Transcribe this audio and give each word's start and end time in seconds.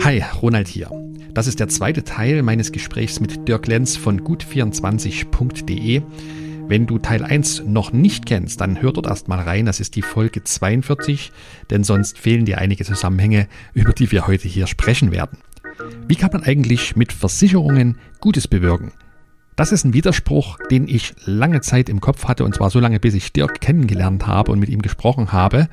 Hi, 0.00 0.22
Ronald 0.40 0.68
hier. 0.68 0.90
Das 1.34 1.48
ist 1.48 1.58
der 1.58 1.66
zweite 1.66 2.04
Teil 2.04 2.42
meines 2.42 2.70
Gesprächs 2.70 3.18
mit 3.18 3.48
Dirk 3.48 3.66
Lenz 3.66 3.96
von 3.96 4.20
gut24.de. 4.20 6.02
Wenn 6.68 6.86
du 6.86 6.98
Teil 6.98 7.24
1 7.24 7.64
noch 7.66 7.92
nicht 7.92 8.24
kennst, 8.24 8.60
dann 8.60 8.80
hör 8.80 8.92
dort 8.92 9.06
erstmal 9.06 9.40
rein. 9.40 9.66
Das 9.66 9.80
ist 9.80 9.96
die 9.96 10.02
Folge 10.02 10.44
42, 10.44 11.32
denn 11.70 11.82
sonst 11.82 12.16
fehlen 12.16 12.44
dir 12.44 12.58
einige 12.58 12.84
Zusammenhänge, 12.84 13.48
über 13.74 13.92
die 13.92 14.12
wir 14.12 14.28
heute 14.28 14.46
hier 14.46 14.68
sprechen 14.68 15.10
werden. 15.10 15.38
Wie 16.06 16.16
kann 16.16 16.30
man 16.32 16.44
eigentlich 16.44 16.94
mit 16.94 17.12
Versicherungen 17.12 17.98
Gutes 18.20 18.46
bewirken? 18.46 18.92
Das 19.56 19.72
ist 19.72 19.84
ein 19.84 19.94
Widerspruch, 19.94 20.58
den 20.70 20.86
ich 20.86 21.14
lange 21.24 21.60
Zeit 21.60 21.88
im 21.88 22.00
Kopf 22.00 22.26
hatte, 22.26 22.44
und 22.44 22.54
zwar 22.54 22.70
so 22.70 22.78
lange, 22.78 23.00
bis 23.00 23.14
ich 23.14 23.32
Dirk 23.32 23.60
kennengelernt 23.60 24.28
habe 24.28 24.52
und 24.52 24.60
mit 24.60 24.68
ihm 24.68 24.80
gesprochen 24.80 25.32
habe. 25.32 25.68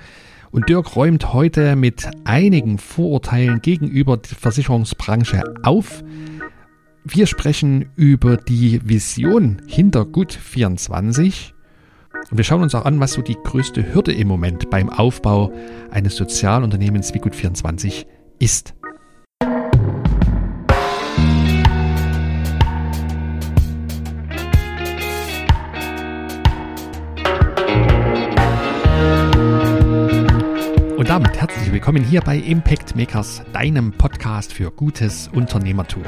Und 0.52 0.70
Dirk 0.70 0.96
räumt 0.96 1.34
heute 1.34 1.76
mit 1.76 2.08
einigen 2.24 2.78
Vorurteilen 2.78 3.62
gegenüber 3.62 4.18
der 4.18 4.36
Versicherungsbranche 4.36 5.44
auf. 5.64 6.04
Wir 7.04 7.28
sprechen 7.28 7.90
über 7.96 8.38
die 8.38 8.82
Vision 8.88 9.62
hinter 9.68 10.02
Gut24 10.02 11.54
und 12.32 12.38
wir 12.38 12.44
schauen 12.44 12.64
uns 12.64 12.76
auch 12.76 12.86
an, 12.86 13.00
was 13.00 13.14
so 13.14 13.22
die 13.22 13.38
größte 13.44 13.94
Hürde 13.94 14.12
im 14.12 14.28
Moment 14.28 14.70
beim 14.70 14.90
Aufbau 14.90 15.52
eines 15.92 16.16
Sozialunternehmens 16.16 17.14
wie 17.14 17.20
Gut24 17.20 18.06
ist. 18.40 18.76
Damit 31.22 31.42
herzlich 31.42 31.74
willkommen 31.74 32.02
hier 32.02 32.22
bei 32.22 32.38
Impact 32.38 32.96
Makers, 32.96 33.44
deinem 33.52 33.92
Podcast 33.92 34.54
für 34.54 34.72
gutes 34.72 35.28
Unternehmertum. 35.28 36.04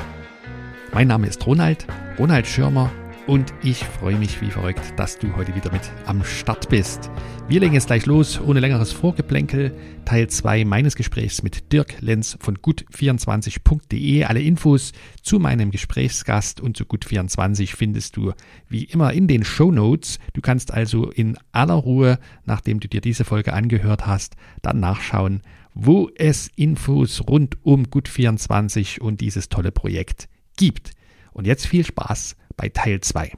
Mein 0.94 1.10
Name 1.10 1.28
ist 1.28 1.46
Ronald, 1.46 1.86
Ronald 2.18 2.48
Schirmer 2.48 2.90
und 3.28 3.54
ich 3.64 3.84
freue 3.84 4.16
mich 4.16 4.42
wie 4.42 4.50
verrückt, 4.50 4.94
dass 4.98 5.20
du 5.20 5.36
heute 5.36 5.56
wieder 5.56 5.72
mit 5.72 5.82
am 6.06 6.24
Start 6.24 6.70
bist. 6.70 7.10
Wir 7.48 7.60
legen 7.60 7.74
jetzt 7.74 7.88
gleich 7.88 8.06
los, 8.06 8.40
ohne 8.40 8.60
längeres 8.60 8.92
Vorgeplänkel. 8.92 9.76
Teil 10.06 10.28
2 10.28 10.66
meines 10.66 10.96
Gesprächs 10.96 11.44
mit 11.44 11.72
Dirk 11.72 12.02
Lenz 12.02 12.38
von 12.40 12.58
gut24.de. 12.58 14.24
Alle 14.24 14.42
Infos 14.42 14.94
zu 15.22 15.40
meinem 15.40 15.72
Gesprächsgast 15.72 16.62
und 16.62 16.78
zu 16.78 16.86
gut24 16.86 17.76
findest 17.76 18.18
du 18.18 18.34
wie 18.68 18.86
immer 18.86 19.14
in 19.14 19.28
den 19.28 19.44
Show 19.44 19.72
Notes. 19.72 20.18
Du 20.34 20.42
kannst 20.42 20.74
also 20.74 21.10
in 21.12 21.38
aller 21.52 21.76
Ruhe, 21.76 22.20
nachdem 22.46 22.80
du 22.80 22.88
dir 22.88 23.02
diese 23.02 23.24
Folge 23.24 23.54
angehört 23.54 24.08
hast, 24.08 24.36
dann 24.62 24.80
nachschauen, 24.80 25.42
wo 25.74 26.10
es 26.16 26.50
Infos 26.56 27.28
rund 27.28 27.58
um 27.64 27.86
gut24 27.86 29.00
und 29.00 29.22
dieses 29.22 29.50
tolle 29.50 29.72
Projekt 29.72 30.28
gibt. 30.58 30.92
Und 31.34 31.48
jetzt 31.48 31.66
viel 31.66 31.86
Spaß 31.86 32.36
bei 32.62 32.70
Teil 32.70 33.02
2. 33.02 33.32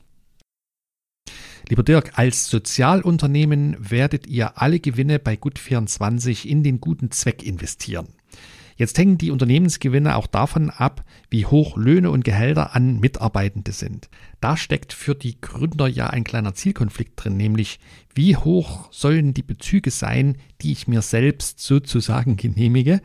Lieber 1.70 1.84
Dirk, 1.84 2.20
als 2.20 2.50
Sozialunternehmen 2.50 3.78
werdet 3.80 4.28
ihr 4.28 4.62
alle 4.62 4.82
Gewinne 4.82 5.18
bei 5.18 5.36
Gut24 5.36 6.46
in 6.46 6.62
den 6.62 6.82
guten 6.82 7.10
Zweck 7.10 7.42
investieren. 7.42 8.10
Jetzt 8.76 8.98
hängen 8.98 9.18
die 9.18 9.32
Unternehmensgewinne 9.32 10.18
auch 10.18 10.28
davon 10.28 10.70
ab, 10.70 11.06
wie 11.30 11.46
hoch 11.46 11.78
Löhne 11.78 12.12
und 12.12 12.26
Gehälter 12.26 12.76
an 12.76 13.00
Mitarbeitende 13.00 13.72
sind. 13.72 14.10
Da 14.42 14.58
steckt 14.58 14.92
für 14.92 15.16
die 15.16 15.40
Gründer 15.40 15.88
ja 15.88 16.08
ein 16.08 16.26
kleiner 16.26 16.54
Zielkonflikt 16.54 17.24
drin, 17.24 17.38
nämlich 17.38 17.80
wie 18.14 18.36
hoch 18.36 18.92
sollen 18.92 19.34
die 19.34 19.44
Bezüge 19.44 19.92
sein, 19.92 20.36
die 20.62 20.74
ich 20.74 20.90
mir 20.90 21.02
selbst 21.02 21.62
sozusagen 21.62 22.36
genehmige 22.36 23.00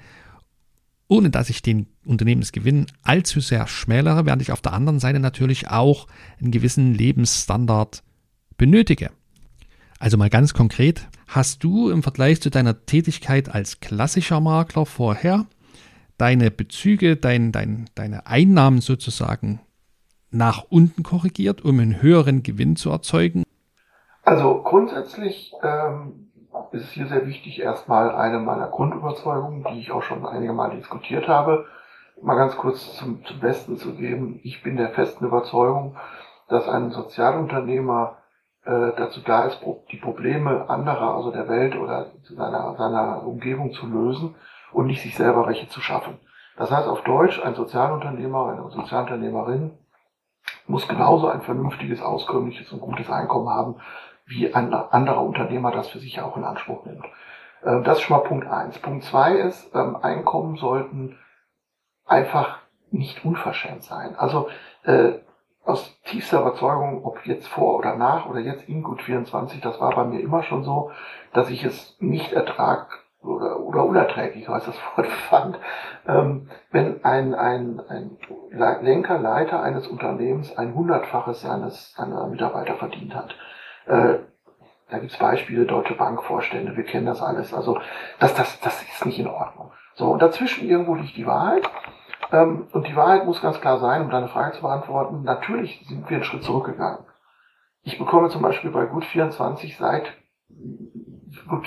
ohne 1.09 1.31
dass 1.31 1.51
ich 1.51 1.63
den 1.63 1.87
Unternehmensgewinn 2.05 2.87
allzu 3.03 3.41
sehr 3.41 3.67
schmälere, 3.67 4.27
während 4.27 4.43
ich 4.43 4.53
auf 4.53 4.61
der 4.61 4.75
anderen 4.75 5.01
Seite 5.01 5.19
natürlich 5.19 5.69
auch 5.69 6.07
einen 6.41 6.51
gewissen 6.51 6.95
Lebensstandard 6.95 8.03
benötige. 8.57 9.11
Also 9.99 10.17
mal 10.17 10.31
ganz 10.31 10.55
konkret, 10.55 11.09
hast 11.27 11.65
du 11.65 11.91
im 11.91 12.03
Vergleich 12.03 12.41
zu 12.41 12.51
deiner 12.51 12.85
Tätigkeit 12.87 13.49
als 13.49 13.81
klassischer 13.81 14.41
Makler 14.41 14.87
vorher 14.87 15.47
deine 16.19 16.51
Bezüge, 16.51 17.17
dein, 17.17 17.53
dein, 17.53 17.89
deine 17.95 18.27
Einnahmen 18.27 18.81
sozusagen 18.81 19.61
nach 20.31 20.65
unten 20.69 21.03
korrigiert, 21.03 21.65
um 21.65 21.81
einen 21.81 22.03
höheren 22.03 22.43
Gewinn 22.43 22.77
zu 22.77 22.91
erzeugen? 22.91 23.45
Also 24.23 24.63
grundsätzlich 24.63 25.53
ähm, 25.63 26.28
ist 26.73 26.85
es 26.85 26.91
hier 26.91 27.07
sehr 27.07 27.27
wichtig, 27.27 27.61
erstmal 27.61 28.15
eine 28.15 28.39
meiner 28.39 28.69
Grundüberzeugungen, 28.69 29.65
die 29.71 29.81
ich 29.81 29.93
auch 29.93 30.03
schon 30.03 30.27
einige 30.27 30.53
Mal 30.53 30.71
diskutiert 30.71 31.29
habe, 31.29 31.67
mal 32.23 32.37
ganz 32.37 32.57
kurz 32.57 32.97
zum, 32.97 33.25
zum 33.25 33.41
Besten 33.41 33.77
zu 33.77 33.95
geben. 33.95 34.41
Ich 34.43 34.63
bin 34.63 34.77
der 34.77 34.91
festen 34.91 35.27
Überzeugung, 35.27 35.97
dass 36.49 36.69
ein 36.69 36.91
Sozialunternehmer 36.91 38.19
äh, 38.65 38.93
dazu 38.97 39.21
da 39.21 39.45
ist, 39.45 39.61
die 39.91 39.97
Probleme 39.97 40.69
anderer, 40.69 41.15
also 41.15 41.31
der 41.31 41.49
Welt 41.49 41.77
oder 41.77 42.13
seiner, 42.23 42.75
seiner 42.77 43.27
Umgebung 43.27 43.73
zu 43.73 43.87
lösen 43.87 44.35
und 44.73 44.87
nicht 44.87 45.03
sich 45.03 45.17
selber 45.17 45.47
welche 45.47 45.69
zu 45.69 45.81
schaffen. 45.81 46.19
Das 46.57 46.71
heißt 46.71 46.89
auf 46.89 47.03
Deutsch, 47.03 47.41
ein 47.45 47.55
Sozialunternehmer, 47.55 48.49
eine 48.49 48.71
Sozialunternehmerin 48.71 49.79
muss 50.67 50.89
genauso 50.89 51.29
ein 51.29 51.41
vernünftiges, 51.41 52.03
auskömmliches 52.03 52.73
und 52.73 52.81
gutes 52.81 53.11
Einkommen 53.11 53.49
haben 53.49 53.77
wie 54.29 54.55
ein 54.55 54.73
anderer 54.73 55.23
Unternehmer 55.23 55.71
das 55.71 55.89
für 55.89 55.99
sich 55.99 56.21
auch 56.21 56.37
in 56.37 56.45
Anspruch 56.45 56.85
nimmt. 56.85 57.05
Ähm, 57.65 57.85
das 57.85 57.99
ist 57.99 58.05
schon 58.05 58.17
mal 58.17 58.25
Punkt 58.25 58.47
eins. 58.47 58.79
Punkt 58.79 59.05
zwei 59.05 59.33
ist, 59.33 59.75
ähm, 59.75 59.97
Einkommen 59.97 60.57
sollten 60.57 61.19
einfach 62.07 62.59
nicht 62.91 63.25
unverschämt 63.25 63.83
sein. 63.83 64.17
Also 64.17 64.49
äh, 64.85 65.13
aus 65.65 66.01
tiefster 66.05 66.41
Überzeugung, 66.41 67.05
ob 67.05 67.27
jetzt 67.27 67.47
vor 67.47 67.77
oder 67.77 67.95
nach 67.95 68.27
oder 68.27 68.41
jetzt 68.41 68.69
in 68.69 68.83
Gut 68.83 69.03
24, 69.03 69.61
das 69.61 69.81
war 69.81 69.95
bei 69.95 70.05
mir 70.05 70.21
immer 70.21 70.43
schon 70.43 70.65
so, 70.65 70.91
dass 71.35 71.51
ich 71.51 71.65
es 71.65 71.97
nicht 72.01 72.33
ertrag 72.33 73.05
oder, 73.23 73.61
oder 73.61 73.85
unerträglich, 73.85 74.49
als 74.49 74.65
das 74.65 74.77
Wort 74.97 75.07
fand, 75.09 75.59
ähm, 76.07 76.49
wenn 76.71 77.05
ein, 77.05 77.35
ein, 77.35 77.81
ein 77.89 78.17
Lenker, 78.51 79.19
Leiter 79.19 79.63
eines 79.63 79.87
Unternehmens 79.89 80.57
ein 80.57 80.75
Hundertfaches 80.75 81.43
seines 81.43 81.93
seiner 81.95 82.27
Mitarbeiter 82.29 82.77
verdient 82.77 83.15
hat. 83.15 83.35
Äh, 83.89 84.19
da 84.91 84.99
gibt's 84.99 85.19
Beispiele, 85.19 85.67
Deutsche 85.67 85.95
Bankvorstände, 85.95 86.77
wir 86.77 86.85
kennen 86.85 87.07
das 87.07 87.21
alles. 87.21 87.53
Also 87.53 87.79
das, 88.19 88.35
das, 88.35 88.59
das 88.61 88.83
ist 88.83 89.05
nicht 89.05 89.19
in 89.19 89.27
Ordnung. 89.27 89.71
So, 89.95 90.07
und 90.07 90.23
dazwischen 90.23 90.69
irgendwo 90.69 90.95
liegt 90.95 91.17
die 91.17 91.27
Wahrheit. 91.27 91.69
Ähm, 92.33 92.69
und 92.73 92.87
die 92.87 92.97
Wahrheit 92.97 93.27
muss 93.27 93.43
ganz 93.43 93.61
klar 93.61 93.79
sein, 93.79 94.03
um 94.03 94.11
deine 94.11 94.29
Frage 94.29 94.57
zu 94.57 94.63
beantworten. 94.63 95.23
Natürlich 95.25 95.85
sind 95.87 96.09
wir 96.09 96.17
einen 96.17 96.25
Schritt 96.25 96.43
zurückgegangen. 96.43 97.01
Ich 97.83 97.99
bekomme 97.99 98.29
zum 98.29 98.43
Beispiel 98.43 98.71
bei 98.71 98.85
Gut24 98.85 99.79
seit, 99.79 100.13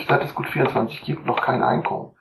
seit 0.08 0.24
es 0.24 0.36
Gut24 0.36 1.04
gibt, 1.04 1.26
noch 1.26 1.42
kein 1.42 1.64
Einkommen. 1.64 2.14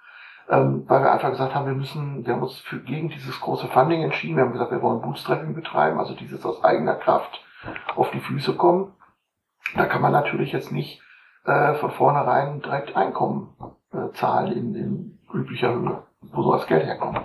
Ähm, 0.48 0.84
weil 0.88 1.02
wir 1.02 1.12
einfach 1.12 1.30
gesagt 1.30 1.54
haben, 1.54 1.66
wir 1.66 1.74
müssen, 1.74 2.26
wir 2.26 2.34
haben 2.34 2.42
uns 2.42 2.58
für, 2.58 2.80
gegen 2.80 3.08
dieses 3.08 3.40
große 3.40 3.68
Funding 3.68 4.02
entschieden. 4.02 4.36
Wir 4.36 4.44
haben 4.44 4.52
gesagt, 4.52 4.72
wir 4.72 4.82
wollen 4.82 5.00
Bootstrapping 5.00 5.54
betreiben, 5.54 5.98
also 5.98 6.14
dieses 6.14 6.44
aus 6.44 6.64
eigener 6.64 6.96
Kraft 6.96 7.40
auf 7.94 8.10
die 8.10 8.20
Füße 8.20 8.54
kommen. 8.56 8.92
Da 9.76 9.86
kann 9.86 10.02
man 10.02 10.12
natürlich 10.12 10.52
jetzt 10.52 10.72
nicht 10.72 11.00
äh, 11.44 11.74
von 11.74 11.90
vornherein 11.90 12.60
direkt 12.60 12.96
Einkommen 12.96 13.54
äh, 13.92 14.12
zahlen 14.14 14.52
in, 14.52 14.74
in 14.74 15.18
üblicher 15.32 15.72
Höhe, 15.72 16.02
wo 16.32 16.42
so 16.42 16.52
das 16.52 16.66
Geld 16.66 16.84
herkommt. 16.84 17.20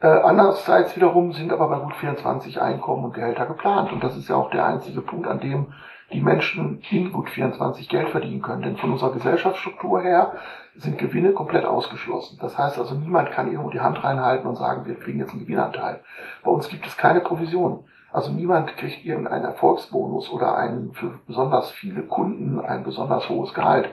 Äh, 0.00 0.06
andererseits 0.06 0.94
wiederum 0.94 1.32
sind 1.32 1.52
aber 1.52 1.68
bei 1.68 1.78
gut 1.78 1.94
24 1.96 2.60
Einkommen 2.60 3.04
und 3.04 3.14
Gehälter 3.14 3.46
geplant. 3.46 3.92
Und 3.92 4.02
das 4.04 4.16
ist 4.16 4.28
ja 4.28 4.36
auch 4.36 4.50
der 4.50 4.64
einzige 4.64 5.00
Punkt, 5.00 5.26
an 5.26 5.40
dem 5.40 5.72
die 6.12 6.20
Menschen 6.20 6.80
in 6.90 7.12
gut 7.12 7.28
24 7.28 7.88
Geld 7.88 8.08
verdienen 8.10 8.40
können. 8.40 8.62
Denn 8.62 8.76
von 8.76 8.92
unserer 8.92 9.12
Gesellschaftsstruktur 9.12 10.00
her 10.00 10.32
sind 10.76 10.98
Gewinne 10.98 11.32
komplett 11.32 11.64
ausgeschlossen. 11.64 12.38
Das 12.40 12.56
heißt 12.56 12.78
also, 12.78 12.94
niemand 12.94 13.32
kann 13.32 13.48
irgendwo 13.48 13.70
die 13.70 13.80
Hand 13.80 14.02
reinhalten 14.02 14.46
und 14.46 14.56
sagen, 14.56 14.86
wir 14.86 14.94
kriegen 14.94 15.18
jetzt 15.18 15.32
einen 15.32 15.40
Gewinnanteil. 15.40 16.00
Bei 16.44 16.50
uns 16.50 16.68
gibt 16.68 16.86
es 16.86 16.96
keine 16.96 17.20
Provision. 17.20 17.84
Also 18.12 18.32
niemand 18.32 18.76
kriegt 18.76 19.04
irgendeinen 19.04 19.44
Erfolgsbonus 19.44 20.30
oder 20.30 20.56
einen 20.56 20.92
für 20.94 21.20
besonders 21.26 21.70
viele 21.70 22.02
Kunden 22.02 22.60
ein 22.60 22.84
besonders 22.84 23.28
hohes 23.28 23.52
Gehalt, 23.52 23.90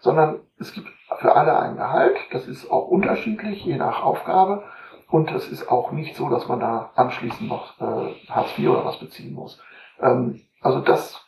sondern 0.00 0.40
es 0.58 0.72
gibt 0.72 0.88
für 1.18 1.34
alle 1.34 1.58
ein 1.58 1.76
Gehalt. 1.76 2.16
Das 2.30 2.46
ist 2.46 2.70
auch 2.70 2.88
unterschiedlich, 2.88 3.64
je 3.64 3.76
nach 3.76 4.02
Aufgabe. 4.02 4.64
Und 5.10 5.30
es 5.30 5.48
ist 5.48 5.70
auch 5.70 5.92
nicht 5.92 6.16
so, 6.16 6.28
dass 6.28 6.48
man 6.48 6.60
da 6.60 6.90
anschließend 6.94 7.48
noch 7.48 7.80
äh, 7.80 8.14
Hartz 8.28 8.58
IV 8.58 8.70
oder 8.70 8.84
was 8.84 8.98
beziehen 8.98 9.34
muss. 9.34 9.60
Ähm, 10.00 10.40
also 10.60 10.80
das 10.80 11.24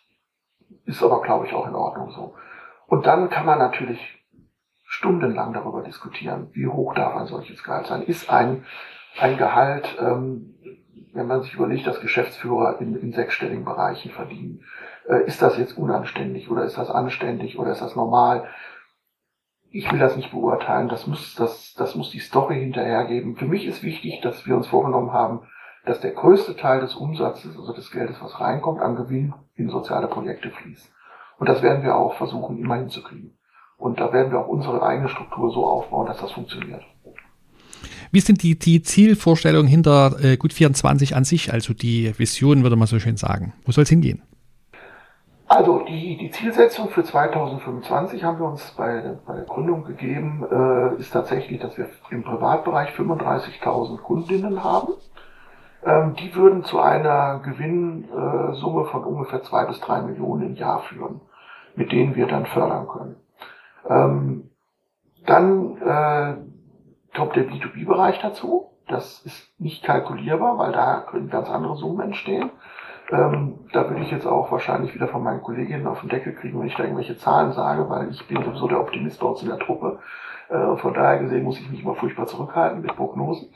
ist 0.85 1.03
aber, 1.03 1.23
glaube 1.23 1.47
ich, 1.47 1.55
auch 1.55 1.67
in 1.67 1.75
Ordnung 1.75 2.11
so. 2.11 2.35
Und 2.87 3.07
dann 3.07 3.31
kann 3.31 3.47
man 3.47 3.59
natürlich 3.59 4.01
stundenlang 4.85 5.53
darüber 5.53 5.83
diskutieren, 5.83 6.49
wie 6.53 6.67
hoch 6.67 6.95
darf 6.95 7.17
ein 7.17 7.27
solches 7.27 7.63
Gehalt 7.63 7.87
sein. 7.87 8.03
Ist 8.03 8.31
ein, 8.31 8.65
ein 9.19 9.37
Gehalt, 9.37 9.97
ähm, 10.01 10.56
wenn 11.17 11.27
man 11.27 11.43
sich 11.43 11.55
überlegt, 11.55 11.87
dass 11.87 12.01
Geschäftsführer 12.01 12.81
in, 12.81 12.95
in 12.95 13.13
sechsstelligen 13.13 13.65
Bereichen 13.65 14.11
verdienen. 14.11 14.65
Äh, 15.09 15.27
ist 15.27 15.43
das 15.43 15.59
jetzt 15.59 15.77
unanständig 15.77 16.51
oder 16.51 16.65
ist 16.65 16.79
das 16.79 16.91
anständig 16.91 17.59
oder 17.59 17.73
ist 17.73 17.83
das 17.83 17.97
normal? 17.97 18.49
ich 19.77 19.91
will 19.93 19.99
das 19.99 20.17
nicht 20.17 20.31
beurteilen. 20.31 20.89
Das 20.89 21.07
muss, 21.07 21.35
das, 21.35 21.75
das 21.75 21.95
muss 21.95 22.11
die 22.11 22.19
Story 22.19 22.61
hinterhergeben. 22.61 23.37
Für 23.37 23.47
mich 23.47 23.67
ist 23.67 23.83
wichtig, 23.83 24.21
dass 24.23 24.47
wir 24.47 24.57
uns 24.57 24.69
vorgenommen 24.69 25.13
haben, 25.13 25.41
dass 25.85 26.01
der 26.01 26.13
größte 26.13 26.57
Teil 26.57 26.81
des 26.81 26.95
Umsatzes, 26.95 27.57
also 27.57 27.73
des 27.73 27.91
Geldes, 27.91 28.21
was 28.21 28.41
reinkommt, 28.41 28.81
an 28.81 28.97
Gewinn 28.97 29.35
in 29.55 29.69
soziale 29.69 30.09
Projekte 30.09 30.51
fließt. 30.51 30.93
Und 31.39 31.49
das 31.49 31.63
werden 31.63 31.83
wir 31.83 31.97
auch 31.97 32.15
versuchen, 32.15 32.59
immer 32.59 32.77
hinzukriegen. 32.77 33.39
Und 33.77 34.01
da 34.01 34.13
werden 34.13 34.33
wir 34.33 34.41
auch 34.41 34.49
unsere 34.49 34.83
eigene 34.83 35.09
Struktur 35.09 35.51
so 35.51 35.67
aufbauen, 35.67 36.07
dass 36.07 36.21
das 36.21 36.33
funktioniert. 36.33 36.83
Wie 38.11 38.21
sind 38.21 38.43
die, 38.43 38.59
die 38.59 38.83
Zielvorstellungen 38.83 39.69
hinter 39.69 40.17
äh, 40.23 40.37
Gut 40.37 40.53
24 40.53 41.17
an 41.17 41.25
sich, 41.25 41.53
also 41.53 41.75
die 41.75 42.13
Vision, 42.19 42.63
würde 42.63 42.77
man 42.77 42.87
so 42.87 42.99
schön 42.99 43.17
sagen? 43.17 43.53
Wo 43.65 43.73
soll 43.73 43.83
es 43.83 43.91
hingehen? 43.91 44.23
Also 45.49 45.85
die, 45.89 46.17
die 46.17 46.31
Zielsetzung 46.31 46.89
für 46.91 47.05
2025 47.05 48.25
haben 48.25 48.41
wir 48.41 48.47
uns 48.47 48.75
bei, 48.77 49.17
bei 49.27 49.37
der 49.37 49.45
Gründung 49.45 49.85
gegeben, 49.85 50.45
äh, 50.51 51.01
ist 51.01 51.13
tatsächlich, 51.13 51.61
dass 51.61 51.79
wir 51.79 51.89
im 52.11 52.25
Privatbereich 52.25 52.91
35.000 52.91 53.99
Kundinnen 53.99 54.65
haben. 54.65 54.95
Ähm, 55.85 56.15
die 56.17 56.35
würden 56.35 56.65
zu 56.65 56.81
einer 56.81 57.39
Gewinnsumme 57.45 58.87
von 58.87 59.05
ungefähr 59.05 59.43
zwei 59.45 59.65
bis 59.67 59.79
drei 59.81 60.03
Millionen 60.03 60.49
im 60.49 60.55
Jahr 60.57 60.81
führen, 60.81 61.21
mit 61.77 61.93
denen 61.93 62.17
wir 62.17 62.27
dann 62.27 62.47
fördern 62.47 62.89
können. 62.89 63.17
Ähm, 63.89 64.51
dann 65.27 65.77
äh, 65.81 66.37
kommt 67.17 67.37
der 67.37 67.49
B2B-Bereich 67.49 68.21
dazu. 68.21 68.71
Das 68.89 69.21
ist 69.25 69.61
nicht 69.61 69.83
kalkulierbar, 69.83 70.59
weil 70.59 70.73
da 70.73 71.01
können 71.01 71.29
ganz 71.29 71.51
andere 71.51 71.77
Summen 71.77 72.01
entstehen. 72.01 72.51
Ähm, 73.11 73.61
da 73.73 73.89
würde 73.89 74.03
ich 74.03 74.11
jetzt 74.11 74.27
auch 74.27 74.51
wahrscheinlich 74.51 74.95
wieder 74.95 75.09
von 75.09 75.23
meinen 75.23 75.43
Kolleginnen 75.43 75.87
auf 75.87 76.01
den 76.01 76.09
Deckel 76.09 76.35
kriegen, 76.35 76.59
wenn 76.59 76.67
ich 76.67 76.77
da 76.77 76.83
irgendwelche 76.83 77.19
Zahlen 77.19 77.53
sage, 77.53 77.89
weil 77.89 78.11
ich 78.11 78.27
bin 78.27 78.43
sowieso 78.43 78.69
der 78.69 78.81
Optimist 78.81 79.21
bei 79.21 79.27
uns 79.27 79.43
in 79.43 79.49
der 79.49 79.59
Truppe. 79.59 80.01
Äh, 80.49 80.77
von 80.77 80.95
daher 80.95 81.19
gesehen 81.19 81.45
muss 81.45 81.59
ich 81.59 81.71
mich 81.71 81.85
mal 81.85 81.95
furchtbar 81.95 82.27
zurückhalten 82.27 82.83
mit 82.83 82.95
Prognosen. 82.97 83.49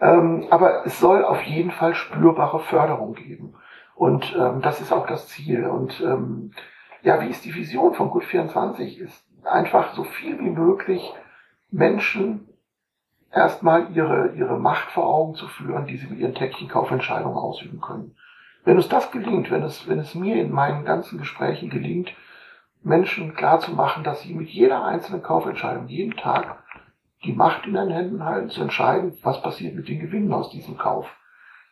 Ähm, 0.00 0.46
aber 0.50 0.86
es 0.86 0.98
soll 0.98 1.24
auf 1.24 1.42
jeden 1.42 1.70
Fall 1.70 1.94
spürbare 1.94 2.60
Förderung 2.60 3.14
geben. 3.14 3.54
Und 3.94 4.34
ähm, 4.38 4.60
das 4.60 4.80
ist 4.80 4.92
auch 4.92 5.06
das 5.06 5.28
Ziel. 5.28 5.66
Und 5.66 6.00
ähm, 6.00 6.52
ja, 7.02 7.20
wie 7.20 7.28
ist 7.28 7.44
die 7.44 7.54
Vision 7.54 7.94
von 7.94 8.10
Gut 8.10 8.24
24? 8.24 8.98
Ist 8.98 9.24
einfach 9.44 9.92
so 9.94 10.04
viel 10.04 10.38
wie 10.40 10.50
möglich 10.50 11.14
Menschen 11.70 12.48
erstmal 13.34 13.90
ihre, 13.94 14.32
ihre 14.34 14.58
Macht 14.58 14.90
vor 14.92 15.06
Augen 15.06 15.34
zu 15.34 15.46
führen, 15.48 15.86
die 15.86 15.96
sie 15.96 16.06
mit 16.06 16.18
ihren 16.18 16.34
täglichen 16.34 16.68
Kaufentscheidungen 16.68 17.36
ausüben 17.36 17.80
können. 17.80 18.16
Wenn 18.64 18.76
uns 18.76 18.88
das 18.88 19.10
gelingt, 19.10 19.50
wenn 19.50 19.62
es, 19.62 19.86
wenn 19.88 19.98
es 19.98 20.14
mir 20.14 20.36
in 20.36 20.52
meinen 20.52 20.84
ganzen 20.84 21.18
Gesprächen 21.18 21.68
gelingt, 21.68 22.12
Menschen 22.82 23.34
klarzumachen, 23.34 24.04
dass 24.04 24.22
sie 24.22 24.34
mit 24.34 24.48
jeder 24.48 24.84
einzelnen 24.84 25.22
Kaufentscheidung 25.22 25.86
jeden 25.88 26.16
Tag 26.16 26.62
die 27.24 27.32
Macht 27.32 27.66
in 27.66 27.74
den 27.74 27.90
Händen 27.90 28.24
halten, 28.24 28.50
zu 28.50 28.62
entscheiden, 28.62 29.16
was 29.22 29.42
passiert 29.42 29.74
mit 29.74 29.88
den 29.88 30.00
Gewinnen 30.00 30.32
aus 30.32 30.50
diesem 30.50 30.76
Kauf. 30.76 31.10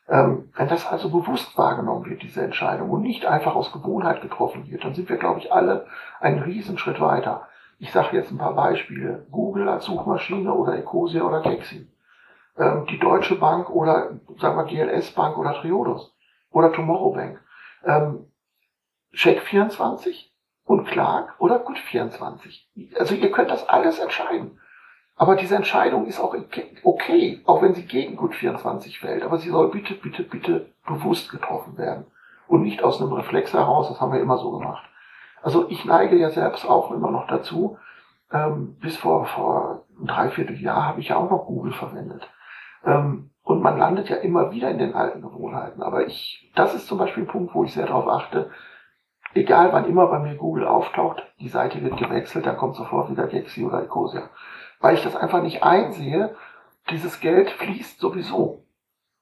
Ähm, 0.09 0.51
wenn 0.57 0.69
das 0.69 0.87
also 0.87 1.11
bewusst 1.11 1.57
wahrgenommen 1.57 2.07
wird, 2.07 2.23
diese 2.23 2.43
Entscheidung, 2.43 2.91
und 2.91 3.03
nicht 3.03 3.27
einfach 3.27 3.55
aus 3.55 3.73
Gewohnheit 3.73 4.21
getroffen 4.21 4.69
wird, 4.71 4.85
dann 4.85 4.95
sind 4.95 5.09
wir, 5.09 5.17
glaube 5.17 5.41
ich, 5.41 5.53
alle 5.53 5.87
einen 6.21 6.43
Riesenschritt 6.43 7.01
weiter. 7.01 7.47
Ich 7.83 7.91
sage 7.91 8.17
jetzt 8.17 8.31
ein 8.31 8.39
paar 8.39 8.55
Beispiele. 8.55 9.27
Google 9.33 9.69
als 9.69 9.87
Suchmaschine 9.87 10.55
oder 10.55 10.79
Ecosia 10.79 11.25
oder 11.25 11.41
Gexi. 11.41 11.91
Ähm, 12.57 12.87
die 12.89 13.01
Deutsche 13.01 13.35
Bank 13.35 13.71
oder, 13.71 14.21
sagen 14.39 14.57
wir, 14.57 14.65
GLS 14.67 15.11
Bank 15.11 15.37
oder 15.37 15.53
Triodos 15.55 16.15
oder 16.53 16.73
Tomorrow 16.73 17.13
Bank. 17.13 17.41
Ähm, 17.85 18.31
Check24 19.15 20.31
und 20.65 20.87
Clark 20.87 21.35
oder 21.41 21.57
Gut24. 21.57 22.67
Also 23.01 23.17
ihr 23.17 23.33
könnt 23.33 23.51
das 23.51 23.69
alles 23.69 23.99
entscheiden. 23.99 24.61
Aber 25.17 25.35
diese 25.35 25.57
Entscheidung 25.57 26.07
ist 26.07 26.21
auch 26.21 26.37
okay, 26.85 27.43
auch 27.47 27.63
wenn 27.63 27.75
sie 27.75 27.85
gegen 27.85 28.15
Gut 28.15 28.37
24 28.37 29.01
fällt. 29.01 29.25
Aber 29.25 29.39
sie 29.39 29.51
soll 29.51 29.73
bitte, 29.73 29.95
bitte, 29.95 30.23
bitte 30.23 30.73
bewusst 30.87 31.33
getroffen 31.33 31.77
werden. 31.77 32.07
Und 32.47 32.63
nicht 32.63 32.85
aus 32.85 33.03
einem 33.03 33.13
Reflex 33.13 33.53
heraus, 33.53 33.89
das 33.89 34.01
haben 34.01 34.13
wir 34.13 34.21
immer 34.21 34.39
so 34.39 34.53
gemacht. 34.53 34.89
Also 35.43 35.69
ich 35.69 35.85
neige 35.85 36.17
ja 36.17 36.31
selbst 36.31 36.65
auch 36.65 36.91
immer 36.93 37.11
noch 37.11 37.27
dazu, 37.27 37.79
ähm, 38.33 38.77
bis 38.81 38.97
vor, 38.97 39.27
vor 39.27 39.85
ein 40.01 40.07
Dreivierteljahr 40.07 40.87
habe 40.87 41.01
ich 41.01 41.09
ja 41.09 41.17
auch 41.17 41.31
noch 41.31 41.47
Google 41.47 41.73
verwendet. 41.73 42.29
Ähm, 42.85 43.31
und 43.43 43.61
man 43.61 43.77
landet 43.77 44.09
ja 44.09 44.17
immer 44.17 44.53
wieder 44.53 44.71
in 44.71 44.79
den 44.79 44.95
alten 44.95 45.21
Gewohnheiten. 45.21 45.83
Aber 45.83 46.07
ich, 46.07 46.51
das 46.55 46.75
ist 46.75 46.87
zum 46.87 46.99
Beispiel 46.99 47.25
ein 47.25 47.29
Punkt, 47.29 47.55
wo 47.55 47.65
ich 47.65 47.75
sehr 47.75 47.87
darauf 47.87 48.09
achte, 48.09 48.51
egal 49.35 49.73
wann 49.73 49.87
immer 49.87 50.07
bei 50.07 50.21
mir 50.21 50.37
Google 50.37 50.67
auftaucht, 50.67 51.23
die 51.41 51.49
Seite 51.49 51.83
wird 51.83 51.97
gewechselt, 51.97 52.47
dann 52.47 52.57
kommt 52.57 52.77
sofort 52.77 53.11
wieder 53.11 53.27
Gexi 53.27 53.65
oder 53.65 53.83
Ecosia 53.83 54.31
weil 54.83 54.97
ich 54.97 55.03
das 55.03 55.17
einfach 55.17 55.41
nicht 55.41 55.63
einsehe. 55.63 56.37
Dieses 56.91 57.21
Geld 57.21 57.51
fließt 57.51 57.99
sowieso. 57.99 58.67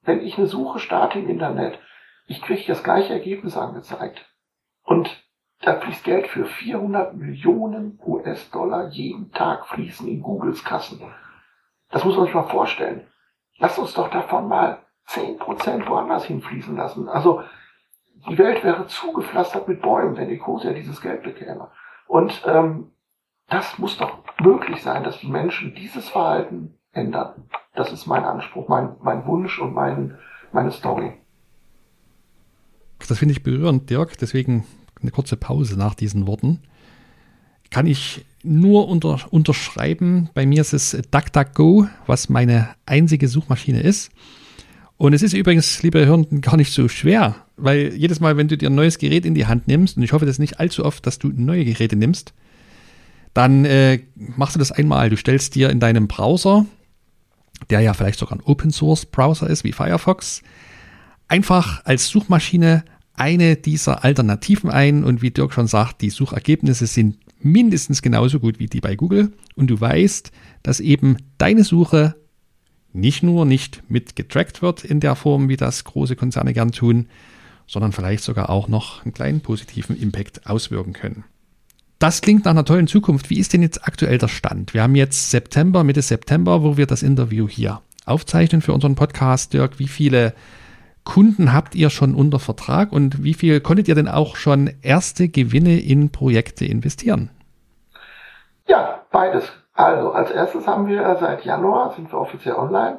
Wenn 0.03 0.23
ich 0.23 0.39
eine 0.39 0.47
Suche 0.47 0.81
starte 0.81 1.21
im 1.21 1.29
Internet, 1.29 1.79
ich 2.27 2.43
kriege 2.43 2.65
das 2.67 2.83
gleiche 2.83 3.13
Ergebnis 3.13 3.57
angezeigt. 3.57 4.27
Und 4.83 5.23
da 5.63 5.79
fließt 5.79 6.05
Geld 6.05 6.27
für 6.27 6.47
400 6.47 7.15
Millionen 7.15 7.99
US-Dollar 8.05 8.89
jeden 8.89 9.31
Tag 9.33 9.67
fließen 9.67 10.09
in 10.09 10.23
Googles 10.23 10.65
Kassen. 10.65 11.01
Das 11.91 12.05
muss 12.05 12.17
man 12.17 12.27
sich 12.27 12.35
mal 12.35 12.49
vorstellen. 12.49 13.07
Lass 13.59 13.79
uns 13.79 13.93
doch 13.93 14.09
davon 14.11 14.49
mal 14.49 14.79
10% 15.09 15.87
woanders 15.87 16.25
hinfließen 16.25 16.77
lassen. 16.77 17.09
Also 17.09 17.43
die 18.29 18.39
Welt 18.39 18.65
wäre 18.65 18.87
zugepflastert 18.87 19.69
mit 19.69 19.83
Bäumen, 19.83 20.17
wenn 20.17 20.31
Ecosia 20.31 20.73
dieses 20.73 21.01
Geld 21.01 21.23
bekäme. 21.23 21.71
Und 22.07 22.43
ähm, 22.47 22.93
das 23.49 23.79
muss 23.79 23.99
doch 23.99 24.19
möglich 24.41 24.83
sein, 24.83 25.05
dass 25.05 25.19
die 25.19 25.29
Menschen 25.29 25.75
dieses 25.75 26.09
Verhalten 26.09 26.79
ändern. 26.93 27.49
Das 27.75 27.93
ist 27.93 28.07
mein 28.07 28.25
Anspruch, 28.25 28.69
mein, 28.69 28.97
mein 29.03 29.27
Wunsch 29.27 29.61
und 29.61 29.75
mein, 29.75 30.19
meine 30.53 30.71
Story. 30.71 31.13
Das 33.09 33.19
finde 33.19 33.33
ich 33.33 33.43
berührend, 33.43 33.91
Dirk. 33.91 34.19
Deswegen 34.19 34.65
eine 35.03 35.11
kurze 35.11 35.37
Pause 35.37 35.77
nach 35.77 35.95
diesen 35.95 36.27
Worten. 36.27 36.61
Kann 37.71 37.87
ich 37.87 38.25
nur 38.43 38.89
unter, 38.89 39.21
unterschreiben. 39.31 40.31
Bei 40.35 40.47
mir 40.47 40.61
ist 40.61 40.73
es 40.73 40.97
DuckDuckGo, 41.11 41.87
was 42.07 42.29
meine 42.29 42.69
einzige 42.87 43.29
Suchmaschine 43.29 43.81
ist. 43.81 44.11
Und 44.97 45.15
es 45.15 45.23
ist 45.23 45.33
übrigens, 45.33 45.83
liebe 45.83 46.05
Hörenden, 46.05 46.41
gar 46.41 46.57
nicht 46.57 46.73
so 46.73 46.89
schwer, 46.89 47.37
weil 47.57 47.95
jedes 47.95 48.21
Mal, 48.21 48.37
wenn 48.37 48.49
du 48.49 48.59
dir 48.59 48.69
ein 48.69 48.75
neues 48.75 48.99
Gerät 48.99 49.25
in 49.25 49.35
die 49.35 49.47
Hand 49.47 49.67
nimmst, 49.67 49.97
und 49.97 50.03
ich 50.03 50.13
hoffe 50.13 50.27
das 50.27 50.39
nicht 50.39 50.61
allzu 50.61 50.85
oft, 50.85 51.07
dass 51.07 51.19
du 51.19 51.29
neue 51.29 51.65
Geräte 51.65 51.97
nimmst, 51.97 52.35
dann 53.33 53.65
äh, 53.65 54.01
machst 54.15 54.57
du 54.57 54.59
das 54.59 54.73
einmal. 54.73 55.09
Du 55.09 55.17
stellst 55.17 55.55
dir 55.55 55.71
in 55.71 55.81
deinem 55.81 56.07
Browser, 56.09 56.67
der 57.71 57.81
ja 57.81 57.95
vielleicht 57.95 58.19
sogar 58.19 58.39
ein 58.39 58.43
Open 58.45 58.71
Source 58.71 59.07
Browser 59.07 59.49
ist 59.49 59.65
wie 59.65 59.73
Firefox, 59.73 60.43
einfach 61.29 61.85
als 61.85 62.09
Suchmaschine 62.09 62.85
eine 63.21 63.57
dieser 63.57 64.03
Alternativen 64.03 64.71
ein 64.71 65.05
und 65.05 65.21
wie 65.21 65.31
Dirk 65.31 65.53
schon 65.53 65.67
sagt, 65.67 66.01
die 66.01 66.11
Suchergebnisse 66.11 66.87
sind 66.87 67.19
mindestens 67.43 68.01
genauso 68.01 68.41
gut 68.41 68.59
wie 68.59 68.67
die 68.67 68.81
bei 68.81 68.97
Google 68.97 69.33
und 69.57 69.69
du 69.69 69.79
weißt, 69.79 70.33
dass 70.63 70.81
eben 70.81 71.19
deine 71.37 71.63
Suche 71.63 72.17
nicht 72.93 73.23
nur 73.23 73.45
nicht 73.45 73.83
mit 73.89 74.17
getrackt 74.17 74.63
wird 74.63 74.85
in 74.85 75.01
der 75.01 75.15
Form, 75.17 75.49
wie 75.51 75.57
das 75.57 75.85
große 75.85 76.17
Konzerne 76.17 76.55
gern 76.55 76.73
tun, 76.73 77.09
sondern 77.67 77.93
vielleicht 77.93 78.25
sogar 78.25 78.49
auch 78.49 78.69
noch 78.69 79.05
einen 79.05 79.13
kleinen 79.13 79.43
positiven 79.43 80.01
Impact 80.01 80.47
auswirken 80.47 80.95
können. 80.95 81.25
Das 81.99 82.23
klingt 82.23 82.47
nach 82.47 82.53
einer 82.53 82.65
tollen 82.65 82.87
Zukunft. 82.87 83.29
Wie 83.29 83.39
ist 83.39 83.53
denn 83.53 83.61
jetzt 83.61 83.87
aktuell 83.87 84.17
der 84.17 84.29
Stand? 84.29 84.73
Wir 84.73 84.83
haben 84.83 84.95
jetzt 84.95 85.31
September, 85.31 85.85
Mitte 85.85 86.01
September, 86.01 86.63
wo 86.63 86.79
wir 86.79 86.87
das 86.87 87.03
Interview 87.03 87.47
hier 87.47 87.83
aufzeichnen 88.07 88.63
für 88.63 88.73
unseren 88.73 88.95
Podcast. 88.95 89.53
Dirk, 89.53 89.79
wie 89.79 89.89
viele 89.89 90.35
Kunden 91.05 91.53
habt 91.53 91.75
ihr 91.75 91.91
schon 91.91 92.15
unter 92.15 92.39
Vertrag 92.39 92.93
und 92.93 93.23
wie 93.25 93.35
viel 93.35 93.61
konntet 93.61 93.89
ihr 93.89 93.95
denn 93.95 94.09
auch 94.09 94.37
schon 94.37 94.71
erste 94.83 95.29
Gewinne 95.29 95.81
in 95.81 96.11
Projekte 96.11 96.65
investieren? 96.65 97.31
Ja, 98.67 99.01
beides. 99.11 99.51
Also 99.73 100.13
als 100.13 100.31
erstes 100.31 100.67
haben 100.67 100.87
wir 100.87 101.17
seit 101.19 101.45
Januar, 101.45 101.93
sind 101.93 102.13
wir 102.13 102.19
offiziell 102.19 102.55
online, 102.55 102.99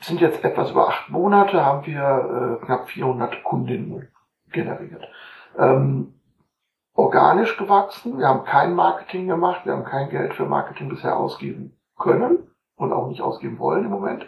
sind 0.00 0.20
jetzt 0.20 0.44
etwas 0.44 0.70
über 0.72 0.88
acht 0.88 1.08
Monate, 1.08 1.64
haben 1.64 1.86
wir 1.86 2.58
äh, 2.60 2.64
knapp 2.64 2.88
400 2.88 3.42
Kundinnen 3.44 4.08
generiert. 4.50 5.08
Ähm, 5.56 6.14
organisch 6.94 7.56
gewachsen. 7.56 8.18
Wir 8.18 8.28
haben 8.28 8.44
kein 8.44 8.74
Marketing 8.74 9.28
gemacht. 9.28 9.64
Wir 9.64 9.72
haben 9.72 9.84
kein 9.84 10.10
Geld 10.10 10.34
für 10.34 10.46
Marketing 10.46 10.88
bisher 10.88 11.16
ausgeben 11.16 11.76
können 11.96 12.38
und 12.76 12.92
auch 12.92 13.08
nicht 13.08 13.20
ausgeben 13.20 13.58
wollen 13.58 13.84
im 13.84 13.90
Moment. 13.90 14.26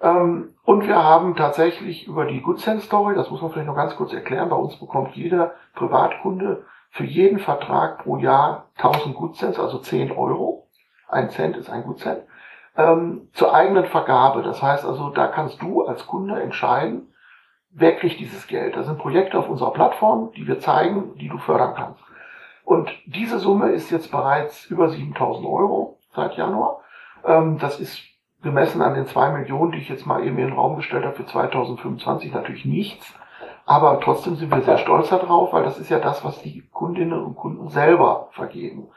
Ähm, 0.00 0.54
und 0.64 0.86
wir 0.86 1.02
haben 1.02 1.36
tatsächlich 1.36 2.06
über 2.06 2.24
die 2.24 2.40
Good 2.40 2.60
Story, 2.60 3.14
das 3.14 3.30
muss 3.30 3.42
man 3.42 3.50
vielleicht 3.50 3.66
noch 3.66 3.76
ganz 3.76 3.96
kurz 3.96 4.12
erklären, 4.12 4.48
bei 4.48 4.56
uns 4.56 4.76
bekommt 4.76 5.14
jeder 5.14 5.52
Privatkunde 5.74 6.64
für 6.90 7.04
jeden 7.04 7.38
Vertrag 7.38 8.02
pro 8.02 8.16
Jahr 8.16 8.66
1000 8.76 9.14
Good 9.14 9.42
also 9.42 9.78
10 9.78 10.12
Euro. 10.12 10.66
Ein 11.08 11.30
Cent 11.30 11.56
ist 11.56 11.70
ein 11.70 11.84
Good. 11.84 12.04
Ähm, 12.76 13.28
zur 13.32 13.54
eigenen 13.54 13.86
Vergabe. 13.86 14.42
Das 14.42 14.62
heißt 14.62 14.84
also, 14.84 15.10
da 15.10 15.26
kannst 15.26 15.60
du 15.60 15.84
als 15.84 16.06
Kunde 16.06 16.40
entscheiden, 16.40 17.12
wer 17.70 17.96
kriegt 17.96 18.20
dieses 18.20 18.46
Geld? 18.46 18.76
Das 18.76 18.86
sind 18.86 18.98
Projekte 18.98 19.38
auf 19.38 19.48
unserer 19.48 19.72
Plattform, 19.72 20.32
die 20.36 20.46
wir 20.46 20.60
zeigen, 20.60 21.16
die 21.16 21.28
du 21.28 21.38
fördern 21.38 21.74
kannst. 21.74 22.00
Und 22.64 22.90
diese 23.06 23.38
Summe 23.38 23.70
ist 23.70 23.90
jetzt 23.90 24.10
bereits 24.10 24.66
über 24.66 24.88
7000 24.88 25.46
Euro 25.46 25.98
seit 26.14 26.36
Januar. 26.36 26.80
Ähm, 27.24 27.58
das 27.58 27.80
ist 27.80 27.98
gemessen 28.42 28.82
an 28.82 28.94
den 28.94 29.06
zwei 29.06 29.30
Millionen, 29.30 29.72
die 29.72 29.78
ich 29.78 29.88
jetzt 29.88 30.06
mal 30.06 30.24
eben 30.24 30.38
in 30.38 30.48
den 30.48 30.56
Raum 30.56 30.76
gestellt 30.76 31.04
habe 31.04 31.16
für 31.16 31.26
2025 31.26 32.32
natürlich 32.32 32.64
nichts. 32.64 33.14
Aber 33.66 34.00
trotzdem 34.00 34.36
sind 34.36 34.50
wir 34.50 34.62
sehr 34.62 34.78
stolz 34.78 35.10
darauf, 35.10 35.52
weil 35.52 35.62
das 35.62 35.78
ist 35.78 35.90
ja 35.90 35.98
das, 35.98 36.24
was 36.24 36.42
die 36.42 36.62
Kundinnen 36.72 37.22
und 37.22 37.36
Kunden 37.36 37.68
selber 37.68 38.28
vergeben. 38.32 38.88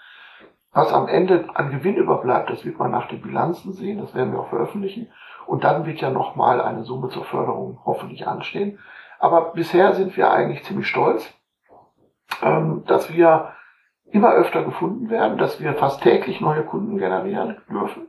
Was 0.72 0.92
am 0.92 1.08
Ende 1.08 1.46
an 1.54 1.70
Gewinn 1.70 1.96
überbleibt, 1.96 2.50
das 2.50 2.66
wird 2.66 2.80
man 2.80 2.90
nach 2.90 3.08
den 3.08 3.22
Bilanzen 3.22 3.74
sehen, 3.74 4.00
das 4.00 4.16
werden 4.16 4.34
wir 4.34 4.40
auch 4.40 4.50
veröffentlichen. 4.50 5.12
Und 5.46 5.64
dann 5.64 5.86
wird 5.86 6.00
ja 6.00 6.10
nochmal 6.10 6.62
eine 6.62 6.84
Summe 6.84 7.10
zur 7.10 7.26
Förderung 7.26 7.80
hoffentlich 7.86 8.28
anstehen. 8.28 8.80
Aber 9.20 9.52
bisher 9.54 9.94
sind 9.94 10.18
wir 10.18 10.32
eigentlich 10.32 10.64
ziemlich 10.64 10.88
stolz, 10.88 11.32
ähm, 12.42 12.84
dass 12.88 13.14
wir 13.14 13.54
immer 14.12 14.32
öfter 14.34 14.64
gefunden 14.64 15.10
werden, 15.10 15.38
dass 15.38 15.60
wir 15.60 15.74
fast 15.76 16.02
täglich 16.02 16.42
neue 16.42 16.64
Kunden 16.64 16.98
generieren 16.98 17.58
dürfen. 17.70 18.08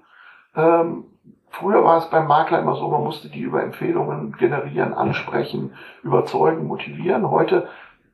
Ähm, 1.55 1.61
früher 1.61 1.85
war 1.85 1.99
es 1.99 2.11
beim 2.11 2.27
Makler 2.27 2.61
immer 2.61 2.77
so, 2.77 2.89
man 2.89 3.03
musste 3.03 3.29
die 3.29 3.41
über 3.41 3.63
Empfehlungen 3.63 4.33
generieren, 4.37 4.95
ansprechen, 4.95 5.75
überzeugen, 6.03 6.67
motivieren. 6.67 7.31
Heute 7.31 7.69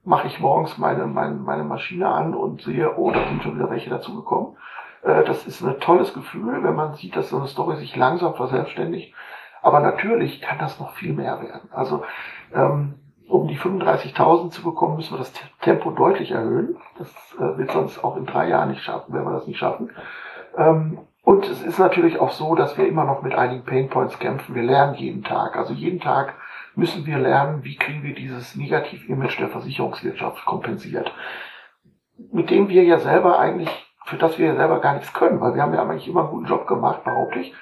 mache 0.05 0.27
ich 0.27 0.41
morgens 0.41 0.79
meine, 0.79 1.07
meine, 1.07 1.35
meine 1.35 1.65
Maschine 1.65 2.09
an 2.09 2.35
und 2.35 2.63
sehe, 2.63 2.97
oh, 2.97 3.11
da 3.11 3.25
sind 3.27 3.43
schon 3.43 3.57
wieder 3.57 3.71
welche 3.71 3.91
dazugekommen. 3.91 4.57
Äh, 5.03 5.25
das 5.25 5.47
ist 5.47 5.63
ein 5.63 5.81
tolles 5.81 6.15
Gefühl, 6.15 6.63
wenn 6.63 6.75
man 6.75 6.95
sieht, 6.95 7.17
dass 7.17 7.31
so 7.31 7.39
eine 7.39 7.49
Story 7.49 7.77
sich 7.77 7.97
langsam 7.97 8.35
verselbstständigt. 8.35 9.15
Aber 9.63 9.81
natürlich 9.81 10.41
kann 10.41 10.59
das 10.59 10.81
noch 10.81 10.93
viel 10.95 11.13
mehr 11.13 11.43
werden. 11.43 11.69
Also 11.73 12.03
ähm, 12.55 12.95
um 13.29 13.47
die 13.47 13.59
35.000 13.59 14.51
zu 14.51 14.63
bekommen, 14.63 14.97
müssen 14.97 15.13
wir 15.13 15.19
das 15.19 15.33
Tempo 15.61 15.91
deutlich 15.91 16.31
erhöhen. 16.31 16.77
Das 16.99 17.09
äh, 17.39 17.59
wird 17.59 17.71
sonst 17.71 18.03
auch 18.03 18.17
in 18.17 18.27
drei 18.27 18.49
Jahren 18.49 18.71
nicht 18.71 18.83
schaffen, 18.83 19.13
wenn 19.13 19.25
wir 19.25 19.33
das 19.33 19.47
nicht 19.47 19.59
schaffen. 19.59 19.91
Und 21.31 21.49
es 21.49 21.63
ist 21.63 21.79
natürlich 21.79 22.19
auch 22.19 22.33
so, 22.33 22.57
dass 22.57 22.77
wir 22.77 22.89
immer 22.89 23.05
noch 23.05 23.23
mit 23.23 23.37
einigen 23.37 23.65
Painpoints 23.65 24.19
kämpfen. 24.19 24.57
Wir 24.57 24.65
lernen 24.65 24.97
jeden 24.97 25.23
Tag. 25.23 25.57
Also 25.57 25.73
jeden 25.73 26.01
Tag 26.01 26.35
müssen 26.75 27.07
wir 27.07 27.19
lernen, 27.19 27.63
wie 27.63 27.77
kriegen 27.77 28.03
wir 28.03 28.17
dieses 28.17 28.57
Negativ-Image 28.57 29.39
der 29.39 29.49
Versicherungswirtschaft 29.49 30.45
kompensiert. 30.45 31.15
Mit 32.33 32.51
dem 32.51 32.69
wir 32.69 32.83
ja 32.83 32.99
selber 32.99 33.39
eigentlich, 33.39 33.71
für 34.07 34.17
das 34.17 34.41
wir 34.41 34.47
ja 34.49 34.57
selber 34.57 34.81
gar 34.81 34.95
nichts 34.95 35.13
können, 35.13 35.41
weil 35.41 35.55
wir 35.55 35.63
haben 35.63 35.73
ja 35.73 35.81
eigentlich 35.85 36.09
immer 36.09 36.23
einen 36.23 36.31
guten 36.31 36.47
Job 36.47 36.67
gemacht, 36.67 37.05
behaupte 37.05 37.39
ich. 37.39 37.55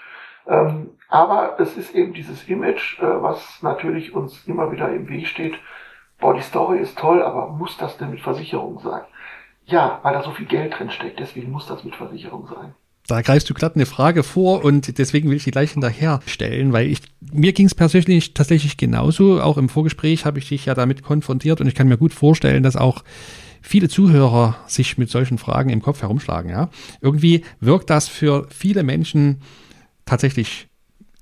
Ähm, 0.46 0.92
aber 1.10 1.60
es 1.60 1.76
ist 1.76 1.94
eben 1.94 2.14
dieses 2.14 2.48
Image, 2.48 2.98
äh, 3.02 3.22
was 3.22 3.62
natürlich 3.62 4.14
uns 4.14 4.46
immer 4.46 4.72
wieder 4.72 4.88
im 4.88 5.10
Weg 5.10 5.26
steht. 5.26 5.58
Boah, 6.18 6.32
die 6.32 6.40
Story 6.40 6.78
ist 6.78 6.98
toll, 6.98 7.22
aber 7.22 7.48
muss 7.48 7.76
das 7.76 7.98
denn 7.98 8.12
mit 8.12 8.22
Versicherung 8.22 8.78
sein? 8.78 9.02
Ja, 9.66 10.00
weil 10.02 10.14
da 10.14 10.22
so 10.22 10.30
viel 10.30 10.46
Geld 10.46 10.78
drin 10.78 10.90
steckt, 10.90 11.20
deswegen 11.20 11.52
muss 11.52 11.66
das 11.66 11.84
mit 11.84 11.96
Versicherung 11.96 12.46
sein. 12.46 12.75
Da 13.09 13.23
greifst 13.23 13.49
du 13.49 13.55
glatt 13.55 13.75
eine 13.75 13.87
Frage 13.87 14.23
vor 14.23 14.62
und 14.62 14.99
deswegen 14.99 15.31
will 15.31 15.38
ich 15.38 15.45
die 15.45 15.50
gleich 15.50 15.73
hinterher 15.73 16.21
stellen, 16.27 16.75
weil 16.75 16.88
ich, 16.88 17.00
mir 17.33 17.55
ging 17.55 17.65
es 17.65 17.75
persönlich 17.75 18.35
tatsächlich 18.35 18.77
genauso. 18.77 19.41
Auch 19.41 19.57
im 19.57 19.71
Vorgespräch 19.71 20.27
habe 20.27 20.38
ich 20.38 20.49
dich 20.50 20.67
ja 20.67 20.75
damit 20.75 21.03
konfrontiert 21.03 21.62
und 21.62 21.67
ich 21.67 21.75
kann 21.75 21.88
mir 21.88 21.97
gut 21.97 22.12
vorstellen, 22.12 22.62
dass 22.62 22.77
auch 22.77 23.03
viele 23.62 23.88
Zuhörer 23.88 24.59
sich 24.67 24.99
mit 24.99 25.09
solchen 25.09 25.38
Fragen 25.38 25.71
im 25.71 25.81
Kopf 25.81 26.03
herumschlagen, 26.03 26.50
ja. 26.50 26.69
Irgendwie 27.00 27.45
wirkt 27.61 27.88
das 27.88 28.09
für 28.09 28.47
viele 28.50 28.83
Menschen 28.83 29.41
tatsächlich 30.05 30.69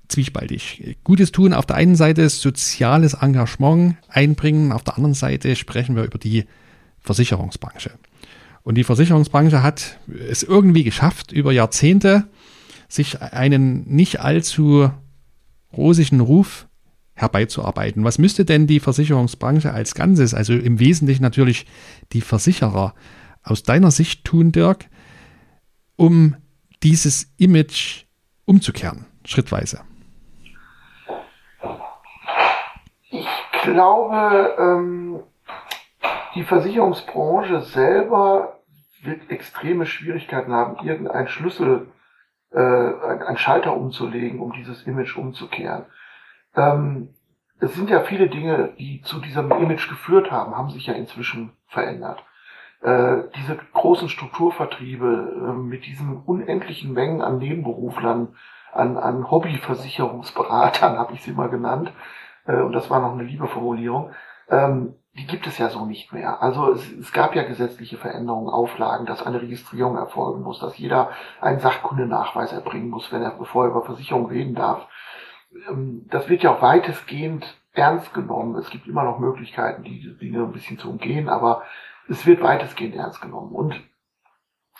zwiespaltig. 0.09 0.97
Gutes 1.05 1.31
tun 1.31 1.53
auf 1.53 1.65
der 1.65 1.77
einen 1.77 1.95
Seite, 1.95 2.27
soziales 2.27 3.13
Engagement 3.13 3.95
einbringen, 4.09 4.73
auf 4.73 4.83
der 4.83 4.97
anderen 4.97 5.13
Seite 5.13 5.55
sprechen 5.55 5.95
wir 5.95 6.03
über 6.03 6.17
die 6.17 6.43
Versicherungsbranche. 6.99 7.91
Und 8.67 8.75
die 8.75 8.83
Versicherungsbranche 8.83 9.63
hat 9.63 9.97
es 10.29 10.43
irgendwie 10.43 10.83
geschafft, 10.83 11.31
über 11.31 11.53
Jahrzehnte 11.53 12.25
sich 12.89 13.21
einen 13.21 13.87
nicht 13.87 14.19
allzu 14.19 14.91
rosigen 15.71 16.19
Ruf 16.19 16.67
herbeizuarbeiten. 17.13 18.03
Was 18.03 18.17
müsste 18.17 18.43
denn 18.43 18.67
die 18.67 18.81
Versicherungsbranche 18.81 19.71
als 19.71 19.95
Ganzes, 19.95 20.33
also 20.33 20.51
im 20.51 20.81
Wesentlichen 20.81 21.23
natürlich 21.23 21.65
die 22.11 22.19
Versicherer, 22.19 22.93
aus 23.41 23.63
deiner 23.63 23.89
Sicht 23.89 24.25
tun, 24.25 24.51
Dirk, 24.51 24.89
um 25.95 26.35
dieses 26.83 27.31
Image 27.37 28.03
umzukehren, 28.43 29.05
schrittweise? 29.23 29.79
Ich 33.11 33.27
glaube, 33.63 34.55
ähm, 34.59 35.19
die 36.35 36.43
Versicherungsbranche 36.43 37.61
selber 37.61 38.56
wird 39.03 39.29
extreme 39.29 39.85
Schwierigkeiten 39.85 40.51
haben, 40.51 40.85
irgendeinen 40.85 41.27
Schlüssel, 41.27 41.87
äh, 42.51 42.59
einen 42.59 43.37
Schalter 43.37 43.75
umzulegen, 43.75 44.39
um 44.39 44.53
dieses 44.53 44.83
Image 44.83 45.17
umzukehren. 45.17 45.85
Ähm, 46.55 47.09
es 47.59 47.73
sind 47.73 47.89
ja 47.89 48.01
viele 48.01 48.29
Dinge, 48.29 48.73
die 48.77 49.01
zu 49.01 49.19
diesem 49.19 49.51
Image 49.51 49.89
geführt 49.89 50.31
haben, 50.31 50.55
haben 50.55 50.69
sich 50.69 50.85
ja 50.85 50.93
inzwischen 50.93 51.51
verändert. 51.67 52.23
Äh, 52.81 53.23
diese 53.35 53.57
großen 53.73 54.09
Strukturvertriebe 54.09 55.33
äh, 55.35 55.53
mit 55.53 55.85
diesen 55.85 56.21
unendlichen 56.21 56.93
Mengen 56.93 57.21
an 57.21 57.39
Nebenberuflern, 57.39 58.35
an, 58.71 58.97
an 58.97 59.31
Hobbyversicherungsberatern, 59.31 60.97
habe 60.97 61.13
ich 61.13 61.23
sie 61.23 61.31
mal 61.31 61.49
genannt, 61.49 61.91
äh, 62.45 62.61
und 62.61 62.73
das 62.73 62.89
war 62.89 63.01
noch 63.01 63.13
eine 63.13 63.23
liebe 63.23 63.47
Formulierung, 63.47 64.11
ähm, 64.49 64.93
die 65.17 65.25
gibt 65.25 65.47
es 65.47 65.57
ja 65.57 65.69
so 65.69 65.85
nicht 65.85 66.13
mehr. 66.13 66.41
Also 66.43 66.71
es, 66.71 66.91
es 66.91 67.11
gab 67.11 67.35
ja 67.35 67.43
gesetzliche 67.43 67.97
Veränderungen, 67.97 68.49
Auflagen, 68.49 69.05
dass 69.05 69.25
eine 69.25 69.41
Registrierung 69.41 69.97
erfolgen 69.97 70.43
muss, 70.43 70.59
dass 70.59 70.77
jeder 70.77 71.09
einen 71.41 71.59
Sachkundenachweis 71.59 72.53
erbringen 72.53 72.89
muss, 72.89 73.11
wenn 73.11 73.23
er 73.23 73.31
bevor 73.31 73.65
er 73.65 73.71
über 73.71 73.83
Versicherung 73.83 74.27
reden 74.27 74.53
darf. 74.53 74.87
Ähm, 75.69 76.05
das 76.09 76.29
wird 76.29 76.43
ja 76.43 76.51
auch 76.51 76.61
weitestgehend 76.61 77.57
ernst 77.73 78.13
genommen. 78.13 78.55
Es 78.55 78.69
gibt 78.69 78.87
immer 78.87 79.03
noch 79.03 79.17
Möglichkeiten, 79.17 79.83
diese 79.83 80.11
Dinge 80.11 80.43
ein 80.43 80.51
bisschen 80.51 80.77
zu 80.77 80.89
umgehen, 80.89 81.29
aber 81.29 81.63
es 82.07 82.25
wird 82.25 82.41
weitestgehend 82.41 82.95
ernst 82.95 83.21
genommen. 83.21 83.53
Und, 83.53 83.81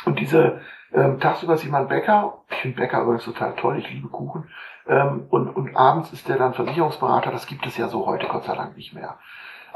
und 0.05 0.19
diese 0.19 0.61
ähm, 0.93 1.19
tagsüber 1.19 1.55
ist 1.55 1.63
jemand 1.63 1.89
Bäcker, 1.89 2.43
ich 2.49 2.57
finde 2.57 2.77
Bäcker 2.77 3.01
übrigens 3.01 3.25
total 3.25 3.55
toll, 3.55 3.77
ich 3.77 3.89
liebe 3.89 4.07
Kuchen, 4.07 4.49
ähm, 4.87 5.25
und, 5.29 5.49
und 5.49 5.75
abends 5.75 6.13
ist 6.13 6.29
der 6.29 6.37
dann 6.37 6.53
Versicherungsberater, 6.53 7.31
das 7.31 7.47
gibt 7.47 7.65
es 7.65 7.75
ja 7.77 7.87
so 7.87 8.05
heute 8.05 8.27
Gott 8.27 8.45
sei 8.45 8.55
Dank 8.55 8.77
nicht 8.77 8.93
mehr. 8.93 9.17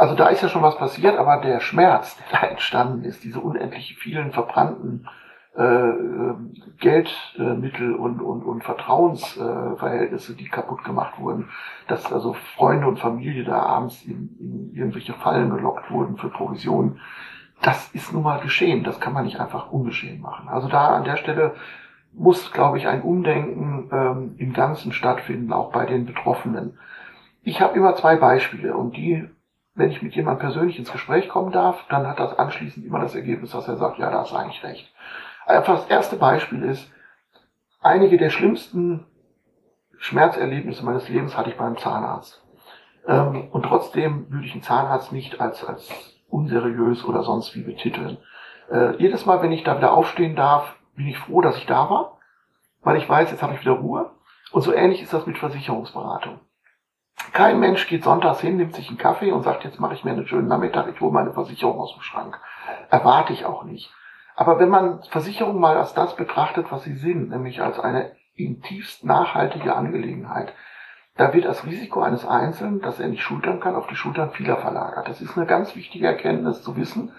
Also 0.01 0.15
da 0.15 0.29
ist 0.29 0.41
ja 0.41 0.49
schon 0.49 0.63
was 0.63 0.79
passiert, 0.79 1.15
aber 1.15 1.37
der 1.37 1.59
Schmerz, 1.59 2.17
der 2.17 2.39
da 2.39 2.47
entstanden 2.47 3.03
ist, 3.03 3.23
diese 3.23 3.39
unendlich 3.39 3.99
vielen 3.99 4.31
verbrannten 4.31 5.07
äh, 5.55 5.61
äh, 5.63 6.33
Geldmittel 6.79 7.93
und, 7.93 8.19
und, 8.19 8.41
und 8.41 8.63
Vertrauensverhältnisse, 8.63 10.35
die 10.35 10.49
kaputt 10.49 10.83
gemacht 10.83 11.19
wurden, 11.19 11.49
dass 11.87 12.11
also 12.11 12.33
Freunde 12.55 12.87
und 12.87 12.97
Familie 12.97 13.43
da 13.43 13.61
abends 13.61 14.03
in, 14.03 14.35
in 14.39 14.71
irgendwelche 14.73 15.13
Fallen 15.13 15.51
gelockt 15.51 15.91
wurden 15.91 16.17
für 16.17 16.29
Provisionen, 16.29 16.99
das 17.61 17.91
ist 17.91 18.11
nun 18.11 18.23
mal 18.23 18.39
geschehen. 18.39 18.83
Das 18.83 18.99
kann 18.99 19.13
man 19.13 19.25
nicht 19.25 19.39
einfach 19.39 19.71
ungeschehen 19.71 20.19
machen. 20.19 20.49
Also 20.49 20.67
da 20.67 20.95
an 20.95 21.03
der 21.03 21.17
Stelle 21.17 21.53
muss, 22.11 22.51
glaube 22.51 22.79
ich, 22.79 22.87
ein 22.87 23.03
Umdenken 23.03 23.87
ähm, 23.91 24.35
im 24.39 24.53
Ganzen 24.53 24.93
stattfinden, 24.93 25.53
auch 25.53 25.71
bei 25.71 25.85
den 25.85 26.07
Betroffenen. 26.07 26.79
Ich 27.43 27.61
habe 27.61 27.77
immer 27.77 27.95
zwei 27.95 28.15
Beispiele 28.15 28.75
und 28.75 28.97
die 28.97 29.29
wenn 29.73 29.91
ich 29.91 30.01
mit 30.01 30.15
jemandem 30.15 30.41
persönlich 30.41 30.77
ins 30.77 30.91
Gespräch 30.91 31.29
kommen 31.29 31.51
darf, 31.51 31.85
dann 31.89 32.07
hat 32.07 32.19
das 32.19 32.37
anschließend 32.37 32.85
immer 32.85 32.99
das 32.99 33.15
Ergebnis, 33.15 33.51
dass 33.51 33.67
er 33.67 33.77
sagt, 33.77 33.99
ja, 33.99 34.09
da 34.09 34.19
hast 34.19 34.31
du 34.31 34.35
eigentlich 34.35 34.63
recht. 34.63 34.91
Einfach 35.45 35.75
das 35.75 35.87
erste 35.87 36.17
Beispiel 36.17 36.63
ist, 36.63 36.91
einige 37.81 38.17
der 38.17 38.29
schlimmsten 38.29 39.05
Schmerzerlebnisse 39.97 40.83
meines 40.83 41.07
Lebens 41.09 41.37
hatte 41.37 41.49
ich 41.51 41.57
beim 41.57 41.77
Zahnarzt. 41.77 42.43
Ähm, 43.07 43.49
und 43.51 43.63
trotzdem 43.63 44.29
würde 44.29 44.45
ich 44.45 44.53
einen 44.53 44.63
Zahnarzt 44.63 45.11
nicht 45.11 45.39
als, 45.39 45.63
als 45.63 45.89
unseriös 46.29 47.05
oder 47.05 47.23
sonst 47.23 47.55
wie 47.55 47.61
betiteln. 47.61 48.17
Äh, 48.69 48.95
jedes 48.97 49.25
Mal, 49.25 49.41
wenn 49.41 49.51
ich 49.51 49.63
da 49.63 49.77
wieder 49.77 49.93
aufstehen 49.93 50.35
darf, 50.35 50.75
bin 50.95 51.07
ich 51.07 51.17
froh, 51.17 51.41
dass 51.41 51.57
ich 51.57 51.65
da 51.65 51.89
war, 51.89 52.17
weil 52.81 52.97
ich 52.97 53.07
weiß, 53.07 53.31
jetzt 53.31 53.43
habe 53.43 53.53
ich 53.53 53.61
wieder 53.61 53.73
Ruhe. 53.73 54.11
Und 54.51 54.61
so 54.61 54.73
ähnlich 54.73 55.01
ist 55.01 55.13
das 55.13 55.25
mit 55.25 55.37
Versicherungsberatung. 55.37 56.39
Kein 57.33 57.59
Mensch 57.59 57.87
geht 57.87 58.03
sonntags 58.03 58.41
hin, 58.41 58.57
nimmt 58.57 58.75
sich 58.75 58.89
einen 58.89 58.97
Kaffee 58.97 59.31
und 59.31 59.43
sagt, 59.43 59.63
jetzt 59.63 59.79
mache 59.79 59.93
ich 59.93 60.03
mir 60.03 60.11
einen 60.11 60.27
schönen 60.27 60.47
Nachmittag, 60.47 60.87
ich 60.89 60.99
hole 60.99 61.13
meine 61.13 61.31
Versicherung 61.31 61.79
aus 61.79 61.93
dem 61.93 62.01
Schrank. 62.01 62.39
Erwarte 62.89 63.33
ich 63.33 63.45
auch 63.45 63.63
nicht. 63.63 63.93
Aber 64.35 64.59
wenn 64.59 64.69
man 64.69 65.01
Versicherungen 65.03 65.61
mal 65.61 65.77
als 65.77 65.93
das 65.93 66.15
betrachtet, 66.15 66.71
was 66.71 66.83
sie 66.83 66.95
sind, 66.95 67.29
nämlich 67.29 67.61
als 67.61 67.79
eine 67.79 68.11
in 68.35 68.61
tiefst 68.61 69.05
nachhaltige 69.05 69.75
Angelegenheit, 69.75 70.53
da 71.15 71.33
wird 71.33 71.45
das 71.45 71.65
Risiko 71.65 72.01
eines 72.01 72.25
Einzelnen, 72.25 72.81
das 72.81 72.99
er 72.99 73.07
nicht 73.07 73.21
schultern 73.21 73.59
kann, 73.59 73.75
auf 73.75 73.87
die 73.87 73.95
Schultern 73.95 74.31
vieler 74.31 74.57
verlagert. 74.57 75.07
Das 75.07 75.21
ist 75.21 75.37
eine 75.37 75.45
ganz 75.45 75.75
wichtige 75.75 76.07
Erkenntnis 76.07 76.63
zu 76.63 76.75
wissen, 76.77 77.11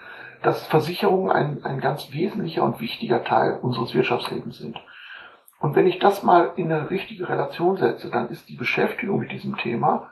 dass 0.43 0.67
Versicherungen 0.67 1.31
ein, 1.31 1.65
ein 1.65 1.81
ganz 1.81 2.13
wesentlicher 2.13 2.65
und 2.65 2.81
wichtiger 2.81 3.23
Teil 3.23 3.59
unseres 3.63 3.95
Wirtschaftslebens 3.95 4.59
sind. 4.59 4.81
Und 5.63 5.77
wenn 5.77 5.87
ich 5.87 6.01
das 6.01 6.25
mal 6.25 6.55
in 6.57 6.73
eine 6.73 6.91
richtige 6.91 7.29
Relation 7.29 7.77
setze, 7.77 8.11
dann 8.11 8.31
ist 8.31 8.49
die 8.49 8.57
Beschäftigung 8.57 9.21
mit 9.21 9.31
diesem 9.31 9.57
Thema 9.57 10.11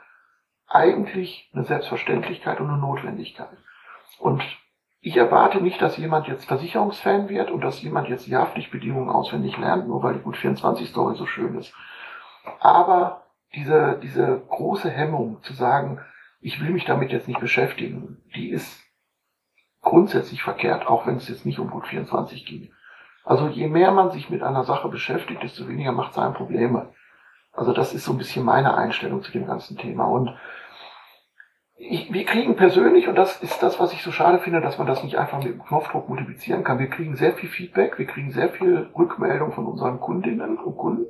eigentlich 0.69 1.50
eine 1.52 1.64
Selbstverständlichkeit 1.64 2.61
und 2.61 2.69
eine 2.69 2.78
Notwendigkeit. 2.78 3.59
Und 4.21 4.45
ich 5.00 5.16
erwarte 5.16 5.61
nicht, 5.61 5.83
dass 5.83 5.97
jemand 5.97 6.28
jetzt 6.28 6.45
Versicherungsfan 6.45 7.28
wird 7.28 7.50
und 7.50 7.62
dass 7.62 7.83
jemand 7.83 8.09
jetzt 8.09 8.28
die 8.28 8.37
Haftpflichtbedingungen 8.37 9.11
auswendig 9.11 9.59
lernt, 9.59 9.88
nur 9.88 10.04
weil 10.04 10.14
die 10.14 10.21
Gut 10.21 10.37
24 10.37 10.88
Story 10.88 11.16
so 11.16 11.26
schön 11.26 11.59
ist. 11.59 11.75
Aber 12.61 13.26
diese, 13.52 13.99
diese 14.00 14.40
große 14.50 14.88
Hemmung 14.88 15.42
zu 15.42 15.52
sagen, 15.52 15.99
ich 16.40 16.61
will 16.61 16.71
mich 16.71 16.85
damit 16.85 17.11
jetzt 17.11 17.26
nicht 17.26 17.40
beschäftigen, 17.40 18.23
die 18.37 18.50
ist 18.50 18.80
grundsätzlich 19.80 20.45
verkehrt, 20.45 20.87
auch 20.87 21.09
wenn 21.09 21.16
es 21.16 21.28
jetzt 21.28 21.45
nicht 21.45 21.59
um 21.59 21.71
Gut 21.71 21.88
24 21.88 22.47
ging. 22.47 22.71
Also 23.24 23.48
je 23.48 23.68
mehr 23.68 23.92
man 23.92 24.10
sich 24.10 24.30
mit 24.30 24.42
einer 24.42 24.64
Sache 24.64 24.88
beschäftigt, 24.88 25.42
desto 25.42 25.68
weniger 25.68 25.92
macht 25.92 26.12
es 26.12 26.18
einem 26.18 26.34
Probleme. 26.34 26.92
Also 27.52 27.72
das 27.72 27.92
ist 27.92 28.04
so 28.04 28.12
ein 28.12 28.18
bisschen 28.18 28.44
meine 28.44 28.76
Einstellung 28.76 29.22
zu 29.22 29.32
dem 29.32 29.46
ganzen 29.46 29.76
Thema. 29.76 30.04
Und 30.04 30.36
ich, 31.76 32.12
wir 32.12 32.24
kriegen 32.24 32.56
persönlich, 32.56 33.08
und 33.08 33.16
das 33.16 33.42
ist 33.42 33.62
das, 33.62 33.80
was 33.80 33.92
ich 33.92 34.02
so 34.02 34.12
schade 34.12 34.38
finde, 34.38 34.60
dass 34.60 34.78
man 34.78 34.86
das 34.86 35.02
nicht 35.02 35.16
einfach 35.16 35.38
mit 35.38 35.48
dem 35.48 35.64
Knopfdruck 35.64 36.08
multiplizieren 36.08 36.62
kann, 36.62 36.78
wir 36.78 36.90
kriegen 36.90 37.16
sehr 37.16 37.32
viel 37.32 37.48
Feedback, 37.48 37.98
wir 37.98 38.06
kriegen 38.06 38.30
sehr 38.30 38.50
viel 38.50 38.90
Rückmeldung 38.94 39.52
von 39.52 39.66
unseren 39.66 39.98
Kundinnen 39.98 40.58
und 40.58 40.76
Kunden, 40.76 41.06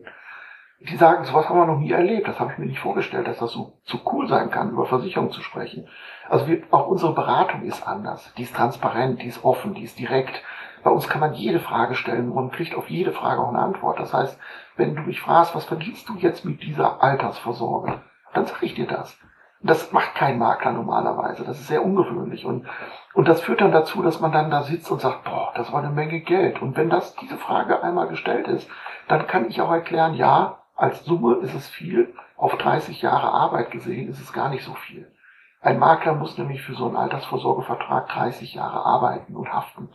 die 0.81 0.97
sagen, 0.97 1.25
sowas 1.25 1.49
haben 1.49 1.59
wir 1.59 1.67
noch 1.67 1.81
nie 1.81 1.91
erlebt, 1.91 2.29
das 2.29 2.39
habe 2.39 2.53
ich 2.53 2.59
mir 2.59 2.67
nicht 2.67 2.79
vorgestellt, 2.79 3.27
dass 3.27 3.39
das 3.39 3.53
so, 3.53 3.81
so 3.83 4.01
cool 4.13 4.29
sein 4.29 4.51
kann, 4.51 4.71
über 4.71 4.87
Versicherung 4.87 5.31
zu 5.33 5.43
sprechen. 5.43 5.89
Also 6.29 6.47
wir, 6.47 6.63
auch 6.71 6.87
unsere 6.87 7.15
Beratung 7.15 7.63
ist 7.63 7.87
anders, 7.87 8.33
die 8.39 8.45
ist 8.45 8.55
transparent, 8.55 9.21
die 9.23 9.27
ist 9.27 9.45
offen, 9.45 9.75
die 9.75 9.83
ist 9.83 9.99
direkt. 9.99 10.43
Bei 10.83 10.91
uns 10.91 11.09
kann 11.09 11.21
man 11.21 11.35
jede 11.35 11.61
Frage 11.61 11.95
stellen 11.95 12.33
und 12.33 12.53
kriegt 12.53 12.75
auf 12.75 12.89
jede 12.89 13.13
Frage 13.13 13.41
auch 13.41 13.49
eine 13.49 13.59
Antwort. 13.59 13.99
Das 13.99 14.15
heißt, 14.15 14.39
wenn 14.77 14.97
du 14.97 15.03
mich 15.03 15.21
fragst, 15.21 15.55
was 15.55 15.65
verdienst 15.65 16.09
du 16.09 16.15
jetzt 16.17 16.45
mit 16.45 16.63
dieser 16.63 17.03
Altersvorsorge, 17.03 18.01
dann 18.33 18.47
sage 18.47 18.67
ich 18.67 18.75
dir 18.75 18.87
das. 18.87 19.19
Das 19.63 19.93
macht 19.93 20.15
kein 20.15 20.39
Makler 20.39 20.73
normalerweise. 20.73 21.45
Das 21.45 21.61
ist 21.61 21.69
sehr 21.69 21.85
ungewöhnlich. 21.85 22.47
Und, 22.47 22.67
und 23.13 23.29
das 23.29 23.43
führt 23.43 23.61
dann 23.61 23.73
dazu, 23.73 24.03
dass 24.03 24.21
man 24.21 24.33
dann 24.33 24.51
da 24.51 24.63
sitzt 24.63 24.91
und 24.91 25.03
sagt, 25.03 25.25
boah, 25.25 25.53
das 25.55 25.71
war 25.71 25.83
eine 25.83 25.93
Menge 25.93 26.21
Geld. 26.21 26.63
Und 26.63 26.79
wenn 26.79 26.89
das, 26.89 27.15
diese 27.17 27.37
Frage 27.37 27.83
einmal 27.83 28.09
gestellt 28.09 28.49
ist, 28.49 28.71
dann 29.07 29.27
kann 29.27 29.49
ich 29.49 29.61
auch 29.61 29.71
erklären, 29.71 30.15
ja, 30.15 30.61
als 30.77 31.05
Summe 31.05 31.37
ist 31.43 31.55
es 31.55 31.69
viel. 31.69 32.15
Auf 32.39 32.57
30 32.57 33.03
Jahre 33.03 33.33
Arbeit 33.33 33.71
gesehen 33.71 34.09
ist 34.09 34.21
es 34.21 34.33
gar 34.33 34.49
nicht 34.49 34.65
so 34.65 34.73
viel. 34.73 35.13
Ein 35.61 35.79
Makler 35.79 36.15
muss 36.15 36.39
nämlich 36.39 36.63
für 36.63 36.75
so 36.75 36.87
einen 36.87 36.97
Altersvorsorgevertrag 36.97 38.09
30 38.09 38.55
Jahre 38.55 38.87
arbeiten 38.87 39.37
und 39.37 39.53
haften. 39.53 39.91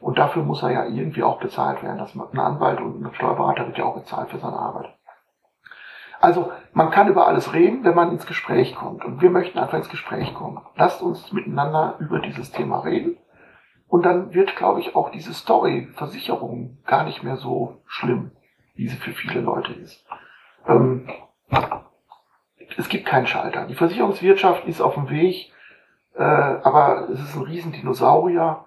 Und 0.00 0.18
dafür 0.18 0.42
muss 0.42 0.62
er 0.62 0.70
ja 0.70 0.84
irgendwie 0.86 1.22
auch 1.22 1.38
bezahlt 1.38 1.82
werden. 1.82 1.98
Das, 1.98 2.14
ein 2.14 2.38
Anwalt 2.38 2.80
und 2.80 3.04
ein 3.04 3.14
Steuerberater 3.14 3.66
wird 3.66 3.78
ja 3.78 3.84
auch 3.84 3.96
bezahlt 3.96 4.30
für 4.30 4.38
seine 4.38 4.58
Arbeit. 4.58 4.94
Also 6.20 6.52
man 6.72 6.90
kann 6.90 7.08
über 7.08 7.26
alles 7.26 7.52
reden, 7.52 7.84
wenn 7.84 7.94
man 7.94 8.10
ins 8.10 8.26
Gespräch 8.26 8.74
kommt. 8.74 9.04
Und 9.04 9.22
wir 9.22 9.30
möchten 9.30 9.58
einfach 9.58 9.78
ins 9.78 9.88
Gespräch 9.88 10.34
kommen. 10.34 10.60
Lasst 10.76 11.02
uns 11.02 11.32
miteinander 11.32 11.96
über 11.98 12.20
dieses 12.20 12.52
Thema 12.52 12.80
reden. 12.80 13.16
Und 13.88 14.04
dann 14.04 14.34
wird, 14.34 14.56
glaube 14.56 14.80
ich, 14.80 14.96
auch 14.96 15.10
diese 15.10 15.32
Story 15.32 15.88
Versicherung 15.94 16.78
gar 16.86 17.04
nicht 17.04 17.22
mehr 17.22 17.36
so 17.36 17.82
schlimm, 17.86 18.32
wie 18.74 18.88
sie 18.88 18.96
für 18.96 19.12
viele 19.12 19.40
Leute 19.40 19.72
ist. 19.72 20.04
Ähm, 20.66 21.08
es 22.76 22.88
gibt 22.88 23.06
keinen 23.06 23.26
Schalter. 23.26 23.66
Die 23.66 23.74
Versicherungswirtschaft 23.74 24.66
ist 24.66 24.80
auf 24.80 24.94
dem 24.94 25.08
Weg, 25.08 25.52
äh, 26.14 26.22
aber 26.22 27.08
es 27.10 27.20
ist 27.20 27.36
ein 27.36 27.42
Riesendinosaurier. 27.42 28.64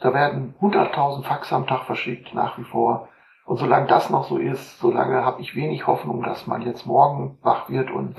Da 0.00 0.12
werden 0.12 0.54
100.000 0.60 1.22
Fax 1.22 1.52
am 1.52 1.66
Tag 1.66 1.84
verschickt, 1.84 2.34
nach 2.34 2.58
wie 2.58 2.64
vor. 2.64 3.08
Und 3.46 3.58
solange 3.58 3.86
das 3.86 4.10
noch 4.10 4.28
so 4.28 4.38
ist, 4.38 4.78
solange 4.78 5.24
habe 5.24 5.40
ich 5.42 5.54
wenig 5.54 5.86
Hoffnung, 5.86 6.22
dass 6.22 6.46
man 6.46 6.62
jetzt 6.62 6.86
morgen 6.86 7.38
wach 7.42 7.68
wird 7.68 7.90
und 7.90 8.14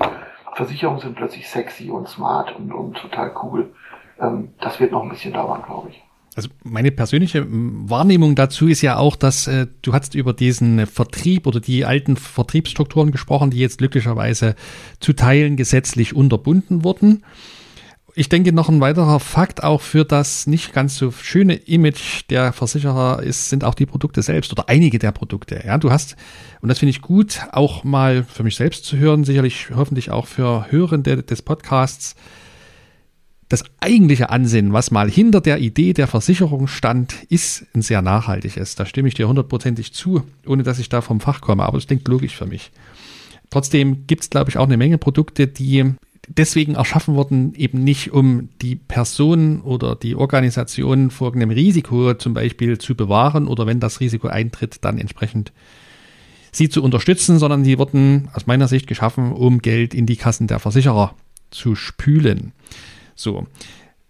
Versicherungen 0.54 1.00
sind 1.00 1.16
plötzlich 1.16 1.48
sexy 1.48 1.90
und 1.90 2.08
smart 2.08 2.54
und, 2.56 2.72
und 2.72 2.96
total 2.96 3.34
cool. 3.42 3.74
Ähm, 4.20 4.52
das 4.60 4.80
wird 4.80 4.92
noch 4.92 5.02
ein 5.02 5.08
bisschen 5.08 5.32
dauern, 5.32 5.62
glaube 5.62 5.90
ich. 5.90 6.02
Also 6.36 6.50
meine 6.62 6.92
persönliche 6.92 7.46
Wahrnehmung 7.48 8.34
dazu 8.34 8.68
ist 8.68 8.82
ja 8.82 8.98
auch, 8.98 9.16
dass 9.16 9.46
äh, 9.46 9.66
du 9.82 9.92
hast 9.94 10.14
über 10.14 10.32
diesen 10.32 10.86
Vertrieb 10.86 11.46
oder 11.46 11.60
die 11.60 11.84
alten 11.84 12.16
Vertriebsstrukturen 12.16 13.10
gesprochen, 13.10 13.50
die 13.50 13.58
jetzt 13.58 13.78
glücklicherweise 13.78 14.54
zu 15.00 15.14
Teilen 15.14 15.56
gesetzlich 15.56 16.14
unterbunden 16.14 16.84
wurden 16.84 17.24
ich 18.18 18.30
denke, 18.30 18.50
noch 18.50 18.70
ein 18.70 18.80
weiterer 18.80 19.20
Fakt 19.20 19.62
auch 19.62 19.82
für 19.82 20.06
das 20.06 20.46
nicht 20.46 20.72
ganz 20.72 20.96
so 20.96 21.10
schöne 21.10 21.54
Image 21.54 22.22
der 22.30 22.54
Versicherer 22.54 23.22
ist, 23.22 23.50
sind 23.50 23.62
auch 23.62 23.74
die 23.74 23.84
Produkte 23.84 24.22
selbst 24.22 24.50
oder 24.52 24.70
einige 24.70 24.98
der 24.98 25.12
Produkte. 25.12 25.62
Ja, 25.66 25.76
du 25.76 25.90
hast, 25.90 26.16
und 26.62 26.70
das 26.70 26.78
finde 26.78 26.90
ich 26.90 27.02
gut, 27.02 27.42
auch 27.52 27.84
mal 27.84 28.24
für 28.24 28.42
mich 28.42 28.56
selbst 28.56 28.86
zu 28.86 28.96
hören, 28.96 29.24
sicherlich 29.24 29.68
hoffentlich 29.76 30.10
auch 30.10 30.26
für 30.26 30.70
Hörende 30.70 31.22
des 31.22 31.42
Podcasts, 31.42 32.16
das 33.50 33.64
eigentliche 33.80 34.30
Ansinnen, 34.30 34.72
was 34.72 34.90
mal 34.90 35.10
hinter 35.10 35.42
der 35.42 35.58
Idee 35.58 35.92
der 35.92 36.06
Versicherung 36.06 36.68
stand, 36.68 37.14
ist 37.28 37.66
ein 37.74 37.82
sehr 37.82 38.00
nachhaltiges. 38.00 38.76
Da 38.76 38.86
stimme 38.86 39.08
ich 39.08 39.14
dir 39.14 39.28
hundertprozentig 39.28 39.92
zu, 39.92 40.22
ohne 40.46 40.62
dass 40.62 40.78
ich 40.78 40.88
da 40.88 41.02
vom 41.02 41.20
Fach 41.20 41.42
komme, 41.42 41.64
aber 41.64 41.76
das 41.76 41.86
klingt 41.86 42.08
logisch 42.08 42.34
für 42.34 42.46
mich. 42.46 42.72
Trotzdem 43.50 44.06
gibt 44.06 44.22
es, 44.22 44.30
glaube 44.30 44.50
ich, 44.50 44.56
auch 44.56 44.64
eine 44.64 44.78
Menge 44.78 44.98
Produkte, 44.98 45.46
die 45.46 45.94
deswegen 46.28 46.74
erschaffen 46.74 47.14
worden, 47.14 47.54
eben 47.54 47.84
nicht 47.84 48.12
um 48.12 48.48
die 48.62 48.76
Person 48.76 49.60
oder 49.60 49.94
die 49.94 50.14
Organisation 50.14 51.10
vor 51.10 51.34
einem 51.34 51.50
Risiko 51.50 52.14
zum 52.14 52.34
Beispiel 52.34 52.78
zu 52.78 52.94
bewahren 52.94 53.46
oder 53.46 53.66
wenn 53.66 53.80
das 53.80 54.00
Risiko 54.00 54.28
eintritt, 54.28 54.78
dann 54.84 54.98
entsprechend 54.98 55.52
sie 56.52 56.68
zu 56.68 56.82
unterstützen, 56.82 57.38
sondern 57.38 57.64
die 57.64 57.78
wurden 57.78 58.28
aus 58.32 58.46
meiner 58.46 58.68
Sicht 58.68 58.86
geschaffen, 58.86 59.32
um 59.32 59.60
Geld 59.60 59.94
in 59.94 60.06
die 60.06 60.16
Kassen 60.16 60.46
der 60.46 60.58
Versicherer 60.58 61.14
zu 61.50 61.74
spülen. 61.74 62.52
So. 63.14 63.46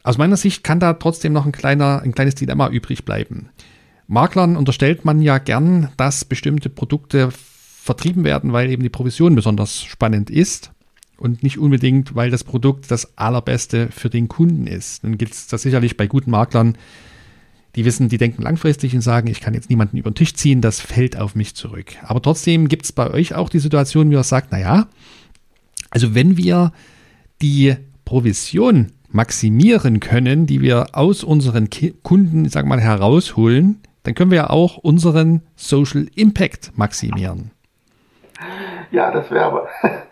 Aus 0.03 0.19
meiner 0.19 0.37
Sicht 0.37 0.63
kann 0.63 0.79
da 0.79 0.93
trotzdem 0.95 1.33
noch 1.33 1.47
ein 1.47 1.53
kleiner, 1.53 2.01
ein 2.03 2.15
kleines 2.15 2.37
Dilemma 2.37 2.69
übrig 2.69 3.05
bleiben. 3.05 3.49
Maklern 4.07 4.57
unterstellt 4.57 5.05
man 5.05 5.21
ja 5.21 5.39
gern, 5.39 5.91
dass 5.97 6.25
bestimmte 6.25 6.69
Produkte 6.71 7.31
vertrieben 7.33 8.23
werden, 8.23 8.53
weil 8.53 8.71
eben 8.71 8.85
die 8.85 8.89
Provision 8.89 9.35
besonders 9.35 9.83
spannend 9.83 10.31
ist 10.31 10.71
und 11.19 11.43
nicht 11.43 11.59
unbedingt, 11.59 12.15
weil 12.15 12.31
das 12.31 12.45
Produkt 12.45 12.91
das 12.91 13.17
allerbeste 13.17 13.89
für 13.91 14.11
den 14.11 14.29
Kunden 14.29 14.67
ist. 14.67 15.05
Dann 15.05 15.19
gilt 15.19 15.33
es 15.33 15.47
das 15.47 15.63
sicherlich 15.63 15.97
bei 15.97 16.07
guten 16.07 16.31
Maklern, 16.31 16.77
die 17.75 17.85
wissen, 17.85 18.09
die 18.09 18.19
denken 18.19 18.43
langfristig 18.43 18.95
und 18.95 19.03
sagen, 19.03 19.29
ich 19.29 19.41
kann 19.41 19.55
jetzt 19.55 19.69
niemanden 19.69 19.99
über 19.99 20.11
den 20.11 20.15
Tisch 20.15 20.35
ziehen, 20.35 20.63
das 20.63 20.81
fällt 20.81 21.19
auf 21.19 21.35
mich 21.35 21.55
zurück. 21.55 21.93
Aber 22.03 22.23
trotzdem 22.23 22.69
gibt 22.69 22.85
es 22.87 22.93
bei 22.93 23.11
euch 23.11 23.35
auch 23.35 23.51
die 23.51 23.59
Situation, 23.59 24.11
wie 24.11 24.15
ihr 24.15 24.23
sagt, 24.23 24.51
naja, 24.51 24.89
also 25.91 26.15
wenn 26.15 26.37
wir 26.37 26.73
die 27.43 27.77
Provision 28.05 28.93
maximieren 29.11 30.01
können, 30.01 30.47
die 30.47 30.63
wir 30.63 30.89
aus 30.93 31.23
unseren 31.23 31.69
Kunden, 32.03 32.49
sag 32.49 32.67
mal, 32.67 32.81
herausholen, 32.81 33.81
dann 34.03 34.15
können 34.15 34.31
wir 34.31 34.37
ja 34.37 34.51
auch 34.51 34.79
unseren 34.79 35.43
Social 35.55 36.07
Impact 36.15 36.73
maximieren. 36.77 37.51
Ja, 38.91 39.11
das 39.11 39.31
wäre 39.31 39.45
aber 39.45 39.69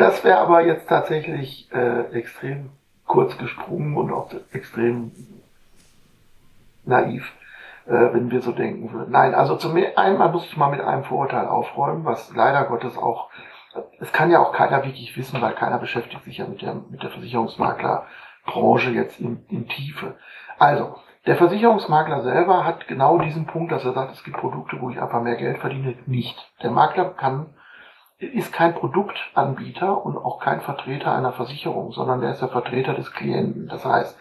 das 0.00 0.24
wäre 0.24 0.38
aber 0.38 0.62
jetzt 0.64 0.88
tatsächlich 0.88 1.70
äh, 1.72 2.12
extrem 2.12 2.70
kurz 3.06 3.36
gesprungen 3.38 3.96
und 3.96 4.12
auch 4.12 4.30
extrem 4.52 5.12
naiv, 6.84 7.32
äh, 7.86 7.90
wenn 7.90 8.30
wir 8.30 8.40
so 8.40 8.52
denken 8.52 8.92
würden. 8.92 9.10
Nein, 9.10 9.34
also 9.34 9.56
zum 9.56 9.76
einmal 9.96 10.30
muss 10.30 10.46
ich 10.46 10.56
mal 10.56 10.70
mit 10.70 10.80
einem 10.80 11.04
Vorurteil 11.04 11.46
aufräumen, 11.46 12.04
was 12.04 12.32
leider 12.34 12.64
Gottes 12.64 12.96
auch, 12.96 13.30
es 14.00 14.12
kann 14.12 14.30
ja 14.30 14.40
auch 14.40 14.52
keiner 14.52 14.84
wirklich 14.84 15.16
wissen, 15.16 15.40
weil 15.42 15.54
keiner 15.54 15.78
beschäftigt 15.78 16.24
sich 16.24 16.38
ja 16.38 16.46
mit 16.46 16.62
der, 16.62 16.74
mit 16.90 17.02
der 17.02 17.10
Versicherungsmaklerbranche 17.10 18.90
jetzt 18.90 19.20
in, 19.20 19.44
in 19.48 19.68
Tiefe. 19.68 20.14
Also, 20.58 20.96
der 21.26 21.36
Versicherungsmakler 21.36 22.22
selber 22.22 22.64
hat 22.64 22.88
genau 22.88 23.18
diesen 23.18 23.46
Punkt, 23.46 23.70
dass 23.72 23.84
er 23.84 23.92
sagt, 23.92 24.12
es 24.12 24.24
gibt 24.24 24.38
Produkte, 24.38 24.80
wo 24.80 24.88
ich 24.90 25.00
einfach 25.00 25.20
mehr 25.20 25.36
Geld 25.36 25.58
verdiene, 25.58 25.94
nicht. 26.06 26.50
Der 26.62 26.70
Makler 26.70 27.10
kann 27.10 27.54
ist 28.20 28.52
kein 28.52 28.74
Produktanbieter 28.74 30.04
und 30.04 30.18
auch 30.18 30.40
kein 30.40 30.60
Vertreter 30.60 31.14
einer 31.14 31.32
Versicherung, 31.32 31.92
sondern 31.92 32.20
der 32.20 32.32
ist 32.32 32.42
der 32.42 32.48
Vertreter 32.48 32.92
des 32.92 33.12
Klienten. 33.12 33.68
Das 33.68 33.84
heißt, 33.84 34.16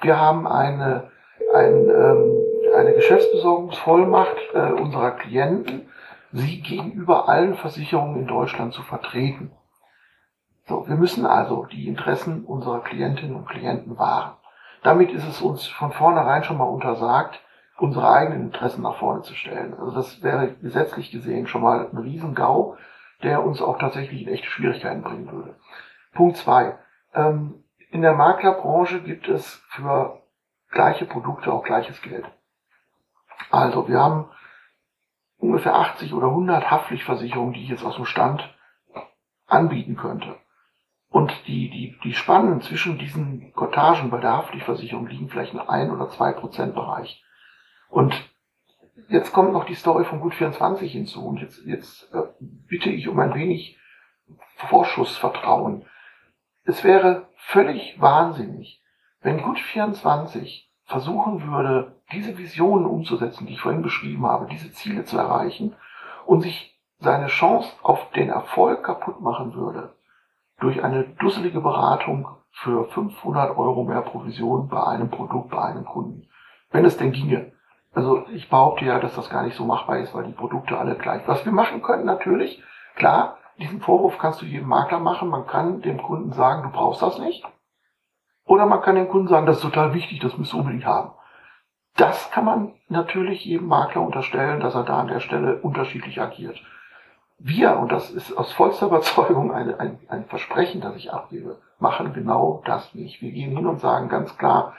wir 0.00 0.18
haben 0.18 0.46
eine, 0.46 1.10
ein, 1.54 1.88
ähm, 1.88 2.32
eine 2.74 2.94
Geschäftsbesorgungsvollmacht 2.94 4.36
äh, 4.54 4.72
unserer 4.72 5.12
Klienten, 5.12 5.88
sie 6.32 6.62
gegenüber 6.62 7.28
allen 7.28 7.54
Versicherungen 7.54 8.20
in 8.20 8.26
Deutschland 8.26 8.72
zu 8.72 8.82
vertreten. 8.82 9.52
So, 10.66 10.88
wir 10.88 10.96
müssen 10.96 11.26
also 11.26 11.66
die 11.66 11.86
Interessen 11.86 12.44
unserer 12.46 12.80
Klientinnen 12.80 13.36
und 13.36 13.46
Klienten 13.46 13.98
wahren. 13.98 14.32
Damit 14.82 15.12
ist 15.12 15.28
es 15.28 15.42
uns 15.42 15.66
von 15.66 15.92
vornherein 15.92 16.44
schon 16.44 16.56
mal 16.56 16.64
untersagt, 16.64 17.40
unsere 17.78 18.10
eigenen 18.10 18.42
Interessen 18.42 18.82
nach 18.82 18.96
vorne 18.96 19.20
zu 19.22 19.34
stellen. 19.34 19.74
Also 19.78 19.90
das 19.90 20.22
wäre 20.22 20.54
gesetzlich 20.62 21.10
gesehen 21.10 21.46
schon 21.46 21.62
mal 21.62 21.88
ein 21.92 21.98
Riesengau 21.98 22.76
der 23.24 23.44
uns 23.44 23.60
auch 23.60 23.78
tatsächlich 23.78 24.22
in 24.22 24.28
echte 24.28 24.48
Schwierigkeiten 24.48 25.02
bringen 25.02 25.30
würde. 25.30 25.56
Punkt 26.12 26.36
zwei. 26.36 26.78
Ähm, 27.14 27.64
in 27.90 28.02
der 28.02 28.14
Maklerbranche 28.14 29.02
gibt 29.02 29.28
es 29.28 29.62
für 29.70 30.22
gleiche 30.70 31.06
Produkte 31.06 31.52
auch 31.52 31.64
gleiches 31.64 32.00
Geld. 32.02 32.26
Also 33.50 33.88
wir 33.88 34.00
haben 34.00 34.30
ungefähr 35.38 35.74
80 35.74 36.12
oder 36.12 36.28
100 36.28 36.70
Haftpflichtversicherungen, 36.70 37.54
die 37.54 37.62
ich 37.62 37.68
jetzt 37.68 37.84
aus 37.84 37.96
dem 37.96 38.06
Stand 38.06 38.42
anbieten 39.46 39.96
könnte. 39.96 40.36
Und 41.08 41.32
die, 41.46 41.70
die, 41.70 41.96
die 42.02 42.14
Spannen 42.14 42.60
zwischen 42.60 42.98
diesen 42.98 43.52
Cottagen 43.52 44.10
bei 44.10 44.18
der 44.18 44.32
Haftpflichtversicherung 44.32 45.06
liegen 45.06 45.28
vielleicht 45.28 45.54
in 45.54 45.60
ein 45.60 45.90
oder 45.90 46.10
zwei 46.10 46.32
Prozent 46.32 46.74
Bereich. 46.74 47.22
Und 47.88 48.12
jetzt 49.08 49.32
kommt 49.32 49.52
noch 49.52 49.64
die 49.64 49.74
Story 49.74 50.04
von 50.04 50.20
Gut 50.20 50.34
24 50.34 50.92
hinzu. 50.92 51.24
Und 51.24 51.40
jetzt, 51.40 51.64
jetzt 51.64 52.12
äh, 52.12 52.22
bitte 52.40 52.90
ich 52.90 53.08
um 53.08 53.18
ein 53.18 53.34
wenig 53.34 53.78
Vorschussvertrauen. 54.56 55.86
Es 56.64 56.84
wäre 56.84 57.28
völlig 57.36 58.00
wahnsinnig, 58.00 58.82
wenn 59.20 59.42
Gut 59.42 59.58
24 59.58 60.70
versuchen 60.84 61.46
würde, 61.50 62.00
diese 62.12 62.36
Visionen 62.38 62.86
umzusetzen, 62.86 63.46
die 63.46 63.54
ich 63.54 63.60
vorhin 63.60 63.82
beschrieben 63.82 64.26
habe, 64.26 64.46
diese 64.50 64.72
Ziele 64.72 65.04
zu 65.04 65.18
erreichen 65.18 65.74
und 66.26 66.42
sich 66.42 66.78
seine 66.98 67.26
Chance 67.26 67.70
auf 67.82 68.10
den 68.10 68.28
Erfolg 68.28 68.84
kaputt 68.84 69.20
machen 69.20 69.54
würde 69.54 69.94
durch 70.58 70.82
eine 70.82 71.04
dusselige 71.04 71.60
Beratung 71.60 72.28
für 72.50 72.84
500 72.86 73.56
Euro 73.56 73.84
mehr 73.84 74.02
Provision 74.02 74.68
bei 74.68 74.82
einem 74.84 75.10
Produkt, 75.10 75.50
bei 75.50 75.62
einem 75.62 75.84
Kunden. 75.84 76.28
Wenn 76.70 76.84
es 76.84 76.96
denn 76.96 77.12
ginge. 77.12 77.52
Also 77.94 78.26
ich 78.32 78.50
behaupte 78.50 78.84
ja, 78.84 78.98
dass 78.98 79.14
das 79.14 79.30
gar 79.30 79.44
nicht 79.44 79.56
so 79.56 79.64
machbar 79.64 79.98
ist, 79.98 80.14
weil 80.14 80.24
die 80.24 80.32
Produkte 80.32 80.76
alle 80.76 80.96
gleich. 80.96 81.22
Was 81.26 81.44
wir 81.44 81.52
machen 81.52 81.82
können 81.82 82.04
natürlich, 82.04 82.62
klar, 82.96 83.38
diesen 83.58 83.80
Vorwurf 83.80 84.18
kannst 84.18 84.42
du 84.42 84.46
jedem 84.46 84.68
Makler 84.68 84.98
machen. 84.98 85.28
Man 85.28 85.46
kann 85.46 85.80
dem 85.80 86.02
Kunden 86.02 86.32
sagen, 86.32 86.64
du 86.64 86.70
brauchst 86.70 87.02
das 87.02 87.18
nicht. 87.18 87.44
Oder 88.46 88.66
man 88.66 88.82
kann 88.82 88.96
dem 88.96 89.08
Kunden 89.08 89.28
sagen, 89.28 89.46
das 89.46 89.56
ist 89.56 89.62
total 89.62 89.94
wichtig, 89.94 90.20
das 90.20 90.36
müsst 90.36 90.52
du 90.52 90.58
unbedingt 90.58 90.84
haben. 90.84 91.12
Das 91.96 92.30
kann 92.32 92.44
man 92.44 92.72
natürlich 92.88 93.44
jedem 93.44 93.68
Makler 93.68 94.02
unterstellen, 94.02 94.60
dass 94.60 94.74
er 94.74 94.82
da 94.82 94.98
an 94.98 95.06
der 95.06 95.20
Stelle 95.20 95.60
unterschiedlich 95.60 96.20
agiert. 96.20 96.60
Wir, 97.38 97.76
und 97.78 97.92
das 97.92 98.10
ist 98.10 98.36
aus 98.36 98.52
vollster 98.52 98.86
Überzeugung 98.88 99.52
ein, 99.52 99.78
ein, 99.78 99.98
ein 100.08 100.24
Versprechen, 100.26 100.80
das 100.80 100.96
ich 100.96 101.12
abgebe, 101.12 101.60
machen 101.78 102.12
genau 102.12 102.62
das 102.66 102.94
nicht. 102.94 103.22
Wir 103.22 103.30
gehen 103.30 103.56
hin 103.56 103.66
und 103.66 103.80
sagen 103.80 104.08
ganz 104.08 104.36
klar, 104.36 104.74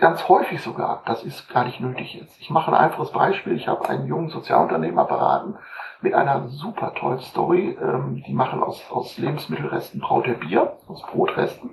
ganz 0.00 0.28
häufig 0.28 0.62
sogar, 0.62 1.02
das 1.06 1.22
ist 1.22 1.48
gar 1.52 1.64
nicht 1.64 1.80
nötig 1.80 2.14
jetzt. 2.14 2.40
Ich 2.40 2.50
mache 2.50 2.70
ein 2.70 2.76
einfaches 2.76 3.12
Beispiel. 3.12 3.54
Ich 3.54 3.68
habe 3.68 3.88
einen 3.88 4.06
jungen 4.06 4.30
Sozialunternehmer 4.30 5.04
beraten 5.04 5.56
mit 6.00 6.14
einer 6.14 6.48
super 6.48 6.94
tollen 6.94 7.20
Story. 7.20 7.78
Ähm, 7.80 8.22
die 8.26 8.32
machen 8.32 8.62
aus, 8.62 8.82
aus 8.90 9.18
Lebensmittelresten 9.18 10.00
braut 10.00 10.26
er 10.26 10.34
Bier, 10.34 10.76
aus 10.88 11.02
Brotresten. 11.02 11.70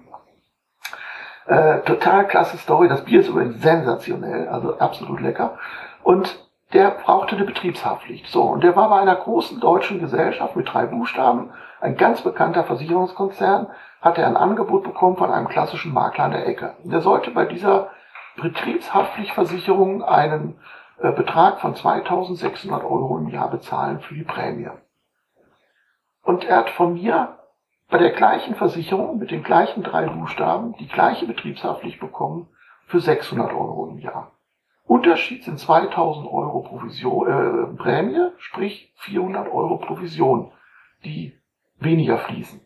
Äh, 1.47 1.79
total 1.81 2.27
klasse 2.27 2.57
Story. 2.57 2.89
Das 2.89 3.05
Bier 3.05 3.21
ist 3.21 3.29
übrigens 3.29 3.61
sensationell, 3.61 4.49
also 4.49 4.77
absolut 4.77 5.21
lecker. 5.21 5.57
Und 6.03 6.37
der 6.73 6.91
brauchte 6.91 7.37
eine 7.37 7.45
Betriebshaftpflicht. 7.45 8.27
So, 8.27 8.43
und 8.43 8.63
der 8.63 8.75
war 8.75 8.89
bei 8.89 8.99
einer 8.99 9.15
großen 9.15 9.61
deutschen 9.61 9.99
Gesellschaft 9.99 10.57
mit 10.57 10.71
drei 10.71 10.85
Buchstaben, 10.85 11.51
ein 11.79 11.95
ganz 11.95 12.21
bekannter 12.21 12.65
Versicherungskonzern, 12.65 13.67
hat 14.01 14.17
er 14.17 14.27
ein 14.27 14.35
Angebot 14.35 14.83
bekommen 14.83 15.15
von 15.15 15.31
einem 15.31 15.47
klassischen 15.47 15.93
Makler 15.93 16.25
an 16.25 16.31
der 16.31 16.45
Ecke. 16.45 16.73
Der 16.83 17.01
sollte 17.01 17.31
bei 17.31 17.45
dieser 17.45 17.89
Betriebshaftpflichtversicherung 18.41 20.03
einen 20.03 20.59
äh, 20.99 21.11
Betrag 21.11 21.59
von 21.59 21.75
2600 21.75 22.83
Euro 22.83 23.17
im 23.17 23.29
Jahr 23.29 23.49
bezahlen 23.49 23.99
für 23.99 24.13
die 24.13 24.23
Prämie. 24.23 24.69
Und 26.23 26.43
er 26.43 26.57
hat 26.57 26.69
von 26.69 26.93
mir 26.93 27.39
bei 27.89 27.97
der 27.97 28.11
gleichen 28.11 28.55
Versicherung 28.55 29.17
mit 29.17 29.31
den 29.31 29.43
gleichen 29.43 29.83
drei 29.83 30.07
Buchstaben 30.07 30.75
die 30.77 30.87
gleiche 30.87 31.25
Betriebshaftpflicht 31.25 31.99
bekommen 31.99 32.47
für 32.85 32.99
600 32.99 33.51
Euro 33.51 33.87
im 33.89 33.99
Jahr. 33.99 34.31
Unterschied 34.85 35.43
sind 35.43 35.59
2000 35.59 36.27
Euro 36.27 36.61
Provision, 36.61 37.27
äh, 37.27 37.77
Prämie, 37.77 38.31
sprich 38.37 38.93
400 38.97 39.51
Euro 39.51 39.77
Provision, 39.77 40.51
die 41.03 41.37
weniger 41.79 42.17
fließen. 42.17 42.61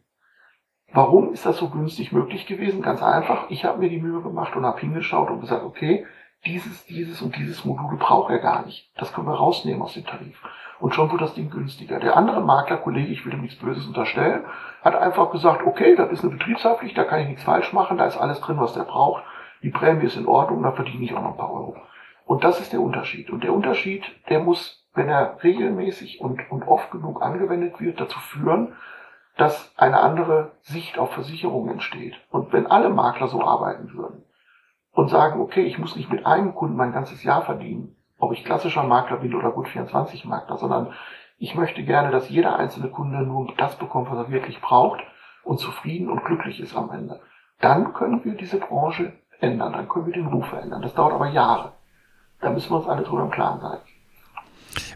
Warum 0.94 1.32
ist 1.32 1.46
das 1.46 1.58
so 1.58 1.70
günstig 1.70 2.12
möglich 2.12 2.46
gewesen? 2.48 2.82
Ganz 2.82 3.02
einfach, 3.02 3.50
ich 3.50 3.64
habe 3.64 3.80
mir 3.80 3.90
die 3.90 4.02
Mühe 4.02 4.22
gemacht 4.22 4.56
und 4.56 4.66
habe 4.66 4.80
hingeschaut 4.80 5.30
und 5.30 5.40
gesagt, 5.40 5.64
okay, 5.64 6.06
dieses, 6.46 6.86
dieses 6.86 7.22
und 7.22 7.38
dieses 7.38 7.64
Modul 7.64 7.98
braucht 7.98 8.32
er 8.32 8.40
gar 8.40 8.66
nicht. 8.66 8.92
Das 8.98 9.14
können 9.14 9.28
wir 9.28 9.36
rausnehmen 9.36 9.82
aus 9.82 9.94
dem 9.94 10.06
Tarif. 10.06 10.38
Und 10.80 10.96
schon 10.96 11.12
wird 11.12 11.22
das 11.22 11.36
Ding 11.36 11.50
günstiger. 11.50 12.00
Der 12.00 12.18
andere 12.18 12.42
Maklerkollege, 12.42 13.12
ich 13.12 13.26
will 13.26 13.34
ihm 13.34 13.42
nichts 13.42 13.60
Böses 13.60 13.86
unterstellen, 13.86 14.44
hat 14.84 14.96
einfach 14.96 15.32
gesagt, 15.32 15.66
okay, 15.66 15.96
das 15.96 16.12
ist 16.12 16.24
eine 16.24 16.34
Betriebshaftpflicht, 16.34 16.98
da 16.98 17.04
kann 17.04 17.22
ich 17.22 17.28
nichts 17.28 17.44
falsch 17.44 17.72
machen, 17.72 17.98
da 17.98 18.06
ist 18.06 18.18
alles 18.18 18.42
drin, 18.42 18.60
was 18.60 18.74
der 18.74 18.84
braucht. 18.84 19.24
Die 19.62 19.70
Prämie 19.70 20.06
ist 20.06 20.18
in 20.18 20.26
Ordnung, 20.26 20.64
da 20.64 20.72
verdiene 20.72 21.06
ich 21.06 21.14
auch 21.14 21.22
noch 21.22 21.32
ein 21.32 21.38
paar 21.38 21.54
Euro. 21.54 21.76
Und 22.26 22.44
das 22.44 22.60
ist 22.60 22.74
der 22.74 22.82
Unterschied. 22.82 23.30
Und 23.30 23.44
der 23.44 23.54
Unterschied, 23.54 24.04
der 24.30 24.40
muss, 24.40 24.84
wenn 24.96 25.08
er 25.08 25.38
regelmäßig 25.44 26.20
und, 26.20 26.42
und 26.50 26.68
oft 26.68 26.90
genug 26.90 27.22
angewendet 27.22 27.80
wird, 27.80 28.02
dazu 28.02 28.20
führen, 28.20 28.74
dass 29.38 29.74
eine 29.78 30.00
andere 30.00 30.52
Sicht 30.62 30.98
auf 30.98 31.12
Versicherungen 31.14 31.72
entsteht. 31.72 32.16
Und 32.30 32.54
wenn 32.54 32.68
alle 32.68 32.90
Makler 32.90 33.28
so 33.28 33.42
arbeiten 33.42 33.94
würden, 33.94 34.24
und 34.94 35.10
sagen, 35.10 35.40
okay, 35.40 35.62
ich 35.62 35.78
muss 35.78 35.96
nicht 35.96 36.12
mit 36.12 36.26
einem 36.26 36.54
Kunden 36.54 36.76
mein 36.76 36.94
ganzes 36.94 37.24
Jahr 37.24 37.42
verdienen, 37.44 37.96
ob 38.20 38.34
ich 38.34 38.46
klassischer 38.46 38.84
Makler 38.84 39.18
bin 39.18 39.34
oder 39.34 39.52
gut 39.52 39.68
24 39.68 40.26
Makler, 40.26 40.58
sondern 40.58 40.94
ich 41.38 41.56
möchte 41.56 41.84
gerne, 41.84 42.12
dass 42.12 42.30
jeder 42.30 42.58
einzelne 42.58 42.90
Kunde 42.90 43.22
nur 43.22 43.52
das 43.58 43.76
bekommt, 43.78 44.12
was 44.12 44.18
er 44.18 44.32
wirklich 44.32 44.62
braucht 44.62 45.02
und 45.44 45.60
zufrieden 45.60 46.10
und 46.10 46.24
glücklich 46.26 46.60
ist 46.60 46.76
am 46.76 46.92
Ende. 46.92 47.20
Dann 47.60 47.94
können 47.94 48.24
wir 48.24 48.36
diese 48.36 48.60
Branche 48.60 49.14
ändern, 49.40 49.74
dann 49.74 49.88
können 49.88 50.06
wir 50.06 50.14
den 50.14 50.28
Ruf 50.28 50.48
verändern. 50.48 50.82
Das 50.82 50.94
dauert 50.94 51.14
aber 51.14 51.30
Jahre. 51.30 51.72
Da 52.42 52.50
müssen 52.50 52.72
wir 52.72 52.78
uns 52.78 52.88
alle 52.88 53.04
drüber 53.04 53.24
im 53.24 53.32
Klaren 53.32 53.60
sein. 53.60 53.80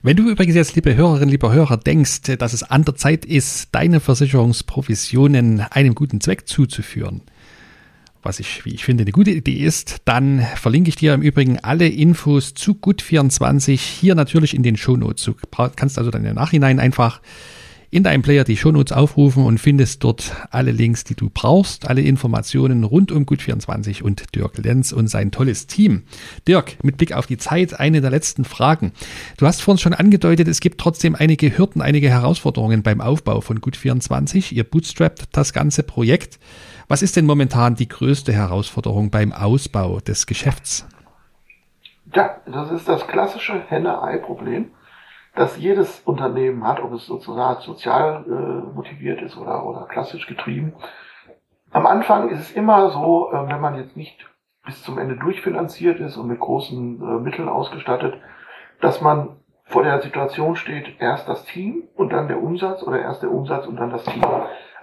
Wenn 0.03 0.17
du 0.17 0.29
übrigens 0.29 0.55
jetzt, 0.55 0.75
liebe 0.75 0.95
Hörerinnen, 0.95 1.29
lieber 1.29 1.51
Hörer, 1.51 1.77
denkst, 1.77 2.37
dass 2.37 2.53
es 2.53 2.63
an 2.63 2.85
der 2.85 2.95
Zeit 2.95 3.25
ist, 3.25 3.69
deine 3.71 3.99
Versicherungsprovisionen 3.99 5.61
einem 5.61 5.95
guten 5.95 6.21
Zweck 6.21 6.47
zuzuführen, 6.47 7.21
was 8.23 8.39
ich, 8.39 8.65
wie 8.65 8.73
ich 8.73 8.83
finde, 8.83 9.03
eine 9.03 9.11
gute 9.11 9.31
Idee 9.31 9.63
ist, 9.63 9.97
dann 10.05 10.45
verlinke 10.55 10.89
ich 10.89 10.95
dir 10.95 11.13
im 11.13 11.21
Übrigen 11.21 11.59
alle 11.59 11.87
Infos 11.87 12.55
zu 12.55 12.73
Gut24 12.73 13.77
hier 13.77 14.15
natürlich 14.15 14.55
in 14.55 14.63
den 14.63 14.77
Shownotes. 14.77 15.25
Du 15.25 15.35
kannst 15.75 15.97
also 15.97 16.09
dann 16.09 16.25
im 16.25 16.35
Nachhinein 16.35 16.79
einfach 16.79 17.21
in 17.95 18.03
deinem 18.03 18.23
Player 18.23 18.43
die 18.43 18.57
Shownotes 18.57 18.91
aufrufen 18.91 19.45
und 19.45 19.57
findest 19.57 20.03
dort 20.03 20.35
alle 20.51 20.71
Links, 20.71 21.05
die 21.05 21.15
du 21.15 21.29
brauchst, 21.33 21.87
alle 21.87 22.01
Informationen 22.01 22.83
rund 22.83 23.09
um 23.09 23.23
Gut24 23.23 24.03
und 24.03 24.35
Dirk 24.35 24.57
Lenz 24.57 24.91
und 24.91 25.07
sein 25.07 25.31
tolles 25.31 25.65
Team. 25.65 26.03
Dirk, 26.45 26.83
mit 26.83 26.97
Blick 26.97 27.13
auf 27.13 27.25
die 27.25 27.37
Zeit, 27.37 27.79
eine 27.79 28.01
der 28.01 28.11
letzten 28.11 28.43
Fragen. 28.43 28.91
Du 29.37 29.47
hast 29.47 29.61
vorhin 29.61 29.79
schon 29.79 29.93
angedeutet, 29.93 30.49
es 30.49 30.59
gibt 30.59 30.81
trotzdem 30.81 31.15
einige 31.15 31.57
Hürden, 31.57 31.81
einige 31.81 32.09
Herausforderungen 32.09 32.83
beim 32.83 32.99
Aufbau 32.99 33.39
von 33.39 33.61
Gut24. 33.61 34.51
Ihr 34.51 34.65
bootstrapt 34.65 35.29
das 35.31 35.53
ganze 35.53 35.81
Projekt. 35.81 36.37
Was 36.89 37.01
ist 37.01 37.15
denn 37.15 37.25
momentan 37.25 37.75
die 37.75 37.87
größte 37.87 38.33
Herausforderung 38.33 39.09
beim 39.09 39.31
Ausbau 39.31 40.01
des 40.01 40.27
Geschäfts? 40.27 40.85
Ja, 42.13 42.41
das 42.45 42.71
ist 42.71 42.89
das 42.89 43.07
klassische 43.07 43.63
Henne-Ei-Problem, 43.69 44.65
das 45.35 45.57
jedes 45.57 45.99
Unternehmen 46.01 46.65
hat, 46.65 46.81
ob 46.81 46.93
es 46.93 47.05
sozusagen 47.05 47.61
sozial 47.61 48.25
äh, 48.27 48.75
motiviert 48.75 49.21
ist 49.21 49.37
oder, 49.37 49.65
oder 49.65 49.85
klassisch 49.85 50.27
getrieben. 50.27 50.73
Am 51.71 51.85
Anfang 51.85 52.29
ist 52.29 52.39
es 52.39 52.51
immer 52.51 52.89
so, 52.89 53.31
äh, 53.31 53.49
wenn 53.49 53.59
man 53.59 53.75
jetzt 53.75 53.97
nicht 53.97 54.25
bis 54.65 54.81
zum 54.81 54.97
Ende 54.97 55.17
durchfinanziert 55.17 55.99
ist 55.99 56.17
und 56.17 56.27
mit 56.27 56.39
großen 56.39 57.01
äh, 57.01 57.19
Mitteln 57.19 57.49
ausgestattet, 57.49 58.15
dass 58.81 59.01
man 59.01 59.35
vor 59.65 59.83
der 59.83 60.01
Situation 60.01 60.55
steht, 60.55 60.99
erst 60.99 61.27
das 61.27 61.43
Team 61.45 61.83
und 61.95 62.13
dann 62.13 62.27
der 62.27 62.41
Umsatz 62.41 62.83
oder 62.83 63.01
erst 63.01 63.23
der 63.23 63.31
Umsatz 63.31 63.65
und 63.67 63.77
dann 63.77 63.89
das 63.89 64.03
Team. 64.03 64.23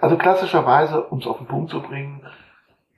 Also 0.01 0.17
klassischerweise, 0.17 1.03
um 1.03 1.19
es 1.19 1.27
auf 1.27 1.37
den 1.37 1.47
Punkt 1.47 1.71
zu 1.71 1.81
bringen, 1.81 2.21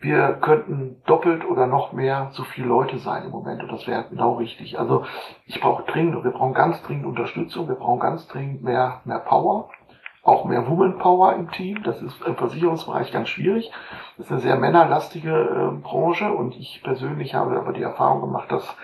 wir 0.05 0.37
könnten 0.39 1.01
doppelt 1.07 1.43
oder 1.49 1.65
noch 1.65 1.91
mehr 1.91 2.29
so 2.31 2.43
viele 2.43 2.67
Leute 2.67 2.99
sein 2.99 3.23
im 3.25 3.31
Moment 3.31 3.63
und 3.63 3.71
das 3.71 3.87
wäre 3.87 4.05
genau 4.07 4.33
richtig. 4.33 4.77
Also 4.77 5.03
ich 5.47 5.59
brauche 5.59 5.83
dringend, 5.83 6.23
wir 6.23 6.31
brauchen 6.31 6.53
ganz 6.53 6.81
dringend 6.83 7.07
Unterstützung, 7.07 7.67
wir 7.67 7.75
brauchen 7.75 7.99
ganz 7.99 8.27
dringend 8.27 8.61
mehr, 8.61 9.01
mehr 9.03 9.17
Power, 9.17 9.69
auch 10.21 10.45
mehr 10.45 10.69
Woman 10.69 10.99
Power 10.99 11.33
im 11.33 11.49
Team. 11.49 11.81
Das 11.81 12.03
ist 12.03 12.21
im 12.21 12.35
Versicherungsbereich 12.35 13.11
ganz 13.11 13.29
schwierig. 13.29 13.71
Das 14.17 14.27
ist 14.27 14.31
eine 14.31 14.41
sehr 14.41 14.57
männerlastige 14.57 15.31
äh, 15.31 15.81
Branche 15.81 16.31
und 16.31 16.55
ich 16.55 16.81
persönlich 16.83 17.33
habe 17.33 17.57
aber 17.57 17.73
die 17.73 17.83
Erfahrung 17.83 18.21
gemacht, 18.21 18.51
dass 18.51 18.77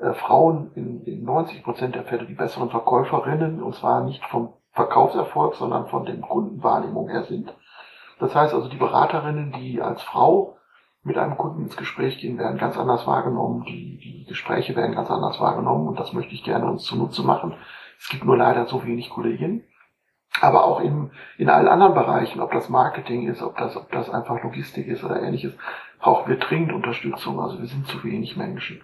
äh, 0.00 0.14
Frauen 0.14 0.72
in, 0.74 1.04
in 1.04 1.22
90 1.22 1.64
Prozent 1.64 1.94
der 1.96 2.04
Fälle 2.04 2.24
die 2.24 2.34
besseren 2.34 2.70
Verkäuferinnen 2.70 3.62
und 3.62 3.74
zwar 3.74 4.02
nicht 4.04 4.24
vom 4.24 4.54
Verkaufserfolg, 4.72 5.54
sondern 5.54 5.88
von 5.88 6.06
den 6.06 6.22
Kundenwahrnehmungen 6.22 7.10
her 7.10 7.24
sind. 7.24 7.54
Das 8.20 8.34
heißt 8.34 8.54
also, 8.54 8.68
die 8.68 8.78
Beraterinnen, 8.78 9.52
die 9.52 9.82
als 9.82 10.02
Frau 10.02 10.56
mit 11.04 11.18
einem 11.18 11.36
Kunden 11.36 11.62
ins 11.62 11.76
Gespräch 11.76 12.18
gehen, 12.18 12.38
werden 12.38 12.58
ganz 12.58 12.78
anders 12.78 13.06
wahrgenommen. 13.06 13.64
Die, 13.64 13.98
die 13.98 14.24
Gespräche 14.28 14.76
werden 14.76 14.94
ganz 14.94 15.10
anders 15.10 15.40
wahrgenommen 15.40 15.88
und 15.88 15.98
das 15.98 16.12
möchte 16.12 16.34
ich 16.34 16.44
gerne 16.44 16.70
uns 16.70 16.84
zunutze 16.84 17.22
machen. 17.22 17.54
Es 17.98 18.08
gibt 18.08 18.24
nur 18.24 18.36
leider 18.36 18.66
so 18.66 18.84
wenig 18.84 19.10
Kolleginnen. 19.10 19.64
Aber 20.40 20.64
auch 20.64 20.80
in, 20.80 21.10
in 21.36 21.50
allen 21.50 21.68
anderen 21.68 21.94
Bereichen, 21.94 22.40
ob 22.40 22.52
das 22.52 22.68
Marketing 22.68 23.28
ist, 23.28 23.42
ob 23.42 23.56
das, 23.58 23.76
ob 23.76 23.90
das 23.90 24.08
einfach 24.08 24.42
Logistik 24.42 24.86
ist 24.86 25.04
oder 25.04 25.20
ähnliches, 25.20 25.52
brauchen 26.00 26.28
wir 26.28 26.38
dringend 26.38 26.72
Unterstützung. 26.72 27.38
Also 27.38 27.58
wir 27.58 27.66
sind 27.66 27.86
zu 27.86 28.02
wenig 28.02 28.36
Menschen. 28.36 28.80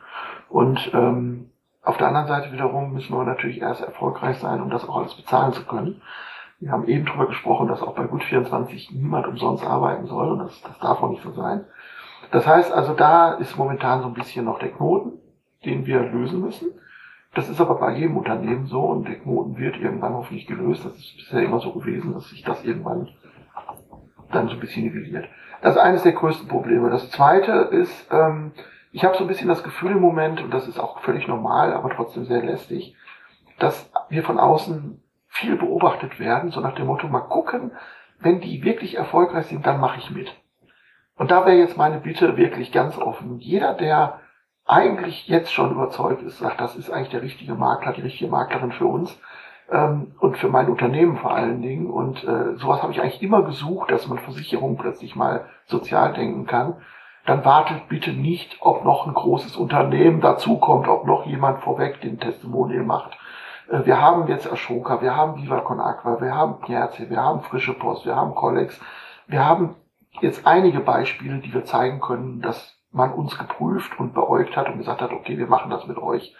Und 0.50 0.90
ähm, 0.92 1.50
auf 1.82 1.96
der 1.96 2.08
anderen 2.08 2.28
Seite 2.28 2.52
wiederum 2.52 2.92
müssen 2.92 3.16
wir 3.16 3.24
natürlich 3.24 3.62
erst 3.62 3.82
erfolgreich 3.82 4.38
sein, 4.38 4.60
um 4.60 4.68
das 4.68 4.86
auch 4.86 4.98
alles 4.98 5.14
bezahlen 5.14 5.52
zu 5.54 5.64
können. 5.64 6.02
Wir 6.60 6.70
haben 6.70 6.86
eben 6.86 7.06
darüber 7.06 7.26
gesprochen, 7.26 7.68
dass 7.68 7.82
auch 7.82 7.94
bei 7.94 8.04
Gut24 8.04 8.92
niemand 8.92 9.26
umsonst 9.26 9.64
arbeiten 9.64 10.06
soll 10.06 10.32
und 10.32 10.40
das, 10.40 10.60
das 10.62 10.78
darf 10.80 11.02
auch 11.02 11.10
nicht 11.10 11.22
so 11.22 11.32
sein. 11.32 11.64
Das 12.30 12.46
heißt 12.46 12.72
also, 12.72 12.94
da 12.94 13.34
ist 13.34 13.56
momentan 13.56 14.02
so 14.02 14.08
ein 14.08 14.14
bisschen 14.14 14.44
noch 14.44 14.58
der 14.58 14.70
Knoten, 14.70 15.18
den 15.64 15.86
wir 15.86 16.00
lösen 16.00 16.40
müssen. 16.40 16.68
Das 17.34 17.48
ist 17.48 17.60
aber 17.60 17.76
bei 17.76 17.96
jedem 17.96 18.16
Unternehmen 18.16 18.66
so 18.66 18.80
und 18.80 19.06
der 19.06 19.16
Knoten 19.16 19.56
wird 19.58 19.76
irgendwann 19.76 20.14
hoffentlich 20.14 20.46
gelöst. 20.46 20.84
Das 20.84 20.96
ist 20.96 21.16
bisher 21.16 21.42
immer 21.42 21.60
so 21.60 21.72
gewesen, 21.72 22.12
dass 22.14 22.28
sich 22.28 22.42
das 22.42 22.64
irgendwann 22.64 23.08
dann 24.30 24.48
so 24.48 24.54
ein 24.54 24.60
bisschen 24.60 24.84
nivelliert. 24.84 25.26
Das 25.62 25.74
ist 25.74 25.80
eines 25.80 26.02
der 26.02 26.12
größten 26.12 26.48
Probleme. 26.48 26.90
Das 26.90 27.10
zweite 27.10 27.52
ist, 27.52 28.08
ähm, 28.10 28.52
ich 28.92 29.04
habe 29.04 29.16
so 29.16 29.24
ein 29.24 29.28
bisschen 29.28 29.48
das 29.48 29.62
Gefühl 29.62 29.92
im 29.92 30.00
Moment, 30.00 30.42
und 30.42 30.52
das 30.52 30.68
ist 30.68 30.78
auch 30.78 31.00
völlig 31.00 31.28
normal, 31.28 31.72
aber 31.72 31.90
trotzdem 31.90 32.24
sehr 32.24 32.42
lästig, 32.42 32.94
dass 33.58 33.90
wir 34.08 34.22
von 34.22 34.38
außen 34.38 35.02
viel 35.28 35.56
beobachtet 35.56 36.18
werden, 36.18 36.50
so 36.50 36.60
nach 36.60 36.74
dem 36.74 36.86
Motto, 36.86 37.06
mal 37.08 37.20
gucken, 37.20 37.72
wenn 38.20 38.40
die 38.40 38.64
wirklich 38.64 38.96
erfolgreich 38.96 39.46
sind, 39.46 39.66
dann 39.66 39.80
mache 39.80 39.98
ich 39.98 40.10
mit. 40.10 40.34
Und 41.18 41.30
da 41.30 41.44
wäre 41.44 41.58
jetzt 41.58 41.76
meine 41.76 41.98
Bitte 41.98 42.36
wirklich 42.36 42.72
ganz 42.72 42.96
offen. 42.96 43.38
Jeder, 43.40 43.74
der 43.74 44.20
eigentlich 44.64 45.26
jetzt 45.26 45.52
schon 45.52 45.72
überzeugt 45.72 46.22
ist, 46.22 46.38
sagt, 46.38 46.60
das 46.60 46.76
ist 46.76 46.90
eigentlich 46.90 47.10
der 47.10 47.22
richtige 47.22 47.54
Makler, 47.54 47.92
die 47.92 48.02
richtige 48.02 48.30
Maklerin 48.30 48.70
für 48.70 48.86
uns 48.86 49.18
ähm, 49.70 50.14
und 50.20 50.36
für 50.36 50.48
mein 50.48 50.68
Unternehmen 50.68 51.16
vor 51.16 51.34
allen 51.34 51.60
Dingen. 51.60 51.90
Und 51.90 52.22
äh, 52.22 52.56
sowas 52.56 52.82
habe 52.82 52.92
ich 52.92 53.00
eigentlich 53.00 53.22
immer 53.22 53.42
gesucht, 53.42 53.90
dass 53.90 54.06
man 54.06 54.18
Versicherungen 54.18 54.78
plötzlich 54.78 55.16
mal 55.16 55.46
sozial 55.66 56.12
denken 56.12 56.46
kann. 56.46 56.76
Dann 57.26 57.44
wartet 57.44 57.88
bitte 57.88 58.12
nicht, 58.12 58.58
ob 58.60 58.84
noch 58.84 59.06
ein 59.06 59.14
großes 59.14 59.56
Unternehmen 59.56 60.20
dazukommt, 60.20 60.86
ob 60.88 61.06
noch 61.06 61.26
jemand 61.26 61.60
vorweg 61.60 62.00
den 62.00 62.20
Testimonial 62.20 62.84
macht. 62.84 63.18
Äh, 63.70 63.86
wir 63.86 64.00
haben 64.00 64.28
jetzt 64.28 64.50
Ashoka, 64.50 65.00
wir 65.02 65.16
haben 65.16 65.42
Viva 65.42 65.60
Con 65.60 65.80
Aqua, 65.80 66.20
wir 66.20 66.34
haben 66.34 66.60
Pierce, 66.60 67.10
wir 67.10 67.22
haben 67.22 67.40
Frische 67.40 67.72
Post, 67.72 68.06
wir 68.06 68.14
haben 68.14 68.34
Collex, 68.34 68.80
wir 69.26 69.44
haben 69.44 69.74
jetzt 70.20 70.46
einige 70.46 70.80
Beispiele, 70.80 71.38
die 71.38 71.52
wir 71.52 71.64
zeigen 71.64 72.00
können, 72.00 72.40
dass 72.40 72.78
man 72.90 73.12
uns 73.12 73.36
geprüft 73.38 73.98
und 73.98 74.14
beäugt 74.14 74.56
hat 74.56 74.68
und 74.68 74.78
gesagt 74.78 75.02
hat, 75.02 75.12
okay, 75.12 75.38
wir 75.38 75.46
machen 75.46 75.70
das 75.70 75.86
mit 75.86 75.98
euch. 75.98 76.34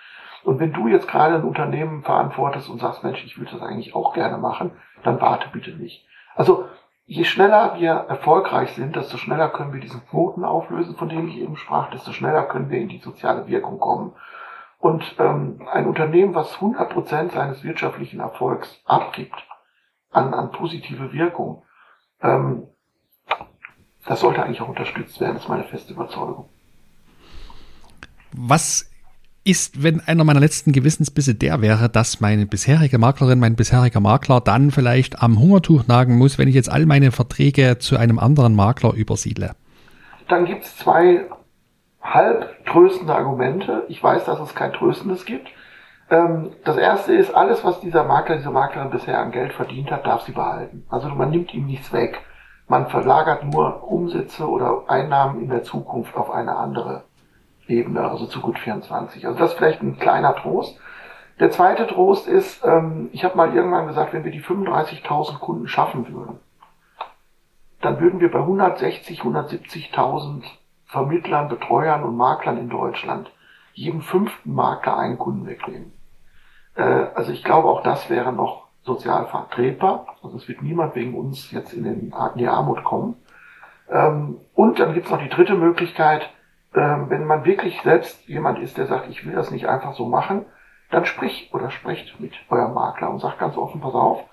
Und 0.45 0.61
wenn 0.61 0.73
du 0.73 0.89
jetzt 0.89 1.09
gerade 1.09 1.35
ein 1.35 1.45
Unternehmen 1.45 2.03
verantwortest 2.03 2.69
und 2.69 2.81
sagst, 2.81 3.05
Mensch, 3.05 3.25
ich 3.25 3.39
würde 3.39 3.53
das 3.53 3.63
eigentlich 3.63 3.95
auch 3.95 4.15
gerne 4.15 4.39
machen, 4.39 4.73
dann 5.03 5.21
warte 5.21 5.49
bitte 5.53 5.73
nicht. 5.73 6.07
Also 6.37 6.69
je 7.05 7.25
schneller 7.25 7.75
wir 7.79 7.91
erfolgreich 7.91 8.73
sind, 8.73 8.97
desto 8.97 9.17
schneller 9.17 9.49
können 9.49 9.73
wir 9.73 9.81
diesen 9.81 10.07
Knoten 10.07 10.45
auflösen, 10.45 10.97
von 10.97 11.09
dem 11.09 11.29
ich 11.29 11.39
eben 11.39 11.57
sprach, 11.57 11.91
desto 11.91 12.13
schneller 12.13 12.45
können 12.45 12.71
wir 12.71 12.79
in 12.79 12.89
die 12.89 12.99
soziale 12.99 13.47
Wirkung 13.47 13.79
kommen. 13.79 14.13
Und 14.79 15.17
ähm, 15.19 15.67
ein 15.73 15.87
Unternehmen, 15.87 16.35
was 16.35 16.57
100% 16.59 17.33
seines 17.33 17.65
wirtschaftlichen 17.65 18.21
Erfolgs 18.21 18.81
abgibt 18.85 19.45
an, 20.13 20.35
an 20.35 20.53
positive 20.53 21.13
Wirkung, 21.13 21.65
ähm, 22.23 22.69
das 24.09 24.21
sollte 24.21 24.43
eigentlich 24.43 24.61
auch 24.61 24.69
unterstützt 24.69 25.21
werden, 25.21 25.37
ist 25.37 25.49
meine 25.49 25.65
feste 25.65 25.93
Überzeugung. 25.93 26.49
Was 28.33 28.91
ist, 29.45 29.83
wenn 29.83 30.01
einer 30.01 30.25
meiner 30.25 30.41
letzten 30.41 30.73
Gewissensbisse 30.73 31.35
der 31.35 31.61
wäre, 31.63 31.89
dass 31.89 32.21
meine 32.21 32.47
bisherige 32.47 32.99
Maklerin, 32.99 33.39
mein 33.39 33.55
bisheriger 33.55 34.01
Makler 34.01 34.41
dann 34.41 34.71
vielleicht 34.71 35.23
am 35.23 35.39
Hungertuch 35.39 35.87
nagen 35.87 36.17
muss, 36.19 36.39
wenn 36.39 36.49
ich 36.49 36.55
jetzt 36.55 36.71
all 36.71 36.87
meine 36.87 37.13
Verträge 37.13 37.79
zu 37.79 37.97
einem 37.97 38.19
anderen 38.19 38.55
Makler 38.55 38.93
übersiedle? 38.95 39.53
Dann 40.29 40.45
gibt 40.45 40.65
es 40.65 40.77
zwei 40.77 41.27
halb 42.03 42.65
tröstende 42.67 43.15
Argumente. 43.15 43.85
Ich 43.89 44.03
weiß, 44.03 44.25
dass 44.25 44.41
es 44.41 44.55
kein 44.55 44.73
tröstendes 44.73 45.25
gibt. 45.25 45.49
Ähm, 46.11 46.51
das 46.65 46.77
erste 46.77 47.15
ist, 47.15 47.35
alles, 47.35 47.65
was 47.65 47.81
dieser 47.81 48.05
Makler, 48.05 48.37
diese 48.37 48.51
Maklerin 48.51 48.91
bisher 48.91 49.19
an 49.19 49.33
Geld 49.33 49.53
verdient 49.53 49.91
hat, 49.91 50.07
darf 50.07 50.23
sie 50.23 50.33
behalten. 50.33 50.85
Also 50.89 51.09
man 51.09 51.31
nimmt 51.31 51.53
ihm 51.55 51.67
nichts 51.67 51.93
weg. 51.93 52.21
Man 52.69 52.89
verlagert 52.89 53.45
nur 53.45 53.91
Umsätze 53.91 54.47
oder 54.47 54.85
Einnahmen 54.89 55.41
in 55.41 55.49
der 55.49 55.63
Zukunft 55.63 56.15
auf 56.17 56.31
eine 56.31 56.57
andere 56.57 57.05
Ebene, 57.67 58.09
also 58.09 58.27
zu 58.27 58.41
gut 58.41 58.59
24. 58.59 59.27
Also 59.27 59.39
das 59.39 59.53
ist 59.53 59.57
vielleicht 59.57 59.83
ein 59.83 59.99
kleiner 59.99 60.37
Trost. 60.37 60.79
Der 61.41 61.51
zweite 61.51 61.87
Trost 61.87 62.29
ist, 62.29 62.65
ähm, 62.65 63.09
ich 63.13 63.25
habe 63.25 63.37
mal 63.37 63.55
irgendwann 63.55 63.87
gesagt, 63.87 64.13
wenn 64.13 64.25
wir 64.25 64.33
die 64.33 64.43
35.000 64.43 65.39
Kunden 65.39 65.69
schaffen 65.69 66.13
würden, 66.13 66.41
dann 67.81 68.01
würden 68.01 68.21
wir 68.21 68.31
bei 68.31 68.41
160, 68.41 69.23
170.000 69.23 70.43
Vermittlern, 70.87 71.49
Betreuern 71.49 72.03
und 72.03 72.17
Maklern 72.17 72.59
in 72.59 72.69
Deutschland 72.69 73.31
jedem 73.73 74.01
fünften 74.01 74.55
Makler 74.55 74.99
einen 74.99 75.19
Kunden 75.19 75.47
wegnehmen. 75.47 75.93
Äh, 76.75 76.83
also 77.15 77.31
ich 77.33 77.45
glaube, 77.45 77.69
auch 77.69 77.83
das 77.83 78.11
wäre 78.11 78.33
noch 78.33 78.68
sozial 78.89 79.27
vertretbar. 79.27 80.17
Also 80.23 80.37
es 80.37 80.49
wird 80.49 80.63
niemand 80.63 80.97
wegen 80.97 81.15
uns 81.15 81.53
jetzt 81.53 81.73
in, 81.73 81.85
den, 81.85 82.13
in 82.35 82.39
die 82.39 82.49
Armut 82.49 82.83
kommen. 82.83 83.15
Ähm, 83.91 84.39
und 84.55 84.81
dann 84.81 84.95
gibt 84.95 85.07
es 85.07 85.13
noch 85.13 85.23
die 85.23 85.29
dritte 85.29 85.55
Möglichkeit, 85.55 86.29
ähm, 86.75 87.09
wenn 87.09 87.25
man 87.25 87.45
wirklich 87.45 87.81
selbst 87.83 88.27
jemand 88.29 88.59
ist, 88.59 88.77
der 88.77 88.87
sagt, 88.87 89.09
ich 89.09 89.25
will 89.25 89.35
das 89.35 89.51
nicht 89.51 89.69
einfach 89.69 89.95
so 89.95 90.07
machen, 90.07 90.45
dann 90.91 91.05
sprich 91.05 91.51
oder 91.53 91.71
sprecht 91.71 92.19
mit 92.21 92.33
eurem 92.51 92.75
Makler 92.75 93.11
und 93.11 93.21
sagt 93.21 93.39
ganz 93.39 93.57
offen, 93.57 93.81
pass 93.81 93.95
auf, 93.95 94.25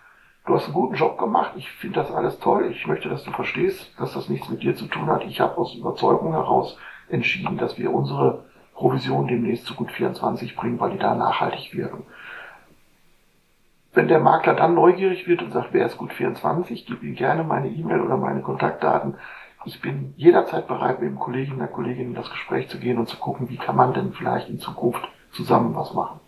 du 0.45 0.53
hast 0.53 0.65
einen 0.65 0.73
guten 0.73 0.95
Job 0.95 1.17
gemacht, 1.17 1.51
ich 1.55 1.69
finde 1.69 1.99
das 2.01 2.11
alles 2.11 2.39
toll, 2.39 2.67
ich 2.71 2.87
möchte, 2.87 3.09
dass 3.09 3.23
du 3.23 3.31
verstehst, 3.31 3.93
dass 3.99 4.13
das 4.13 4.29
nichts 4.29 4.49
mit 4.49 4.63
dir 4.63 4.75
zu 4.75 4.87
tun 4.87 5.07
hat. 5.07 5.23
Ich 5.25 5.39
habe 5.39 5.57
aus 5.57 5.75
Überzeugung 5.75 6.31
heraus 6.31 6.77
entschieden, 7.09 7.57
dass 7.57 7.77
wir 7.77 7.93
unsere 7.93 8.45
Provision 8.73 9.27
demnächst 9.27 9.65
zu 9.65 9.75
gut 9.75 9.91
24 9.91 10.55
bringen, 10.55 10.79
weil 10.79 10.91
die 10.91 10.97
da 10.97 11.15
nachhaltig 11.15 11.73
wirken. 11.73 12.05
Wenn 13.95 14.09
der 14.09 14.19
Makler 14.19 14.53
dann 14.53 14.75
neugierig 14.75 15.25
wird 15.25 15.41
und 15.41 15.53
sagt, 15.53 15.69
wer 15.71 15.85
ist 15.85 15.97
gut 15.97 16.11
24, 16.11 16.85
gib 16.85 17.01
ihm 17.01 17.15
gerne 17.15 17.43
meine 17.43 17.69
E-Mail 17.69 18.01
oder 18.01 18.17
meine 18.17 18.41
Kontaktdaten. 18.41 19.15
Ich 19.65 19.81
bin 19.81 20.13
jederzeit 20.17 20.67
bereit, 20.67 21.01
mit 21.01 21.09
dem 21.09 21.17
Kollegen 21.17 21.55
oder 21.55 21.67
Kollegin 21.67 22.09
in 22.09 22.13
das 22.13 22.29
Gespräch 22.29 22.67
zu 22.67 22.77
gehen 22.77 22.97
und 22.97 23.07
zu 23.07 23.17
gucken, 23.17 23.49
wie 23.49 23.57
kann 23.57 23.77
man 23.77 23.93
denn 23.93 24.11
vielleicht 24.11 24.49
in 24.49 24.59
Zukunft 24.59 25.01
zusammen 25.31 25.73
was 25.75 25.93
machen. 25.93 26.19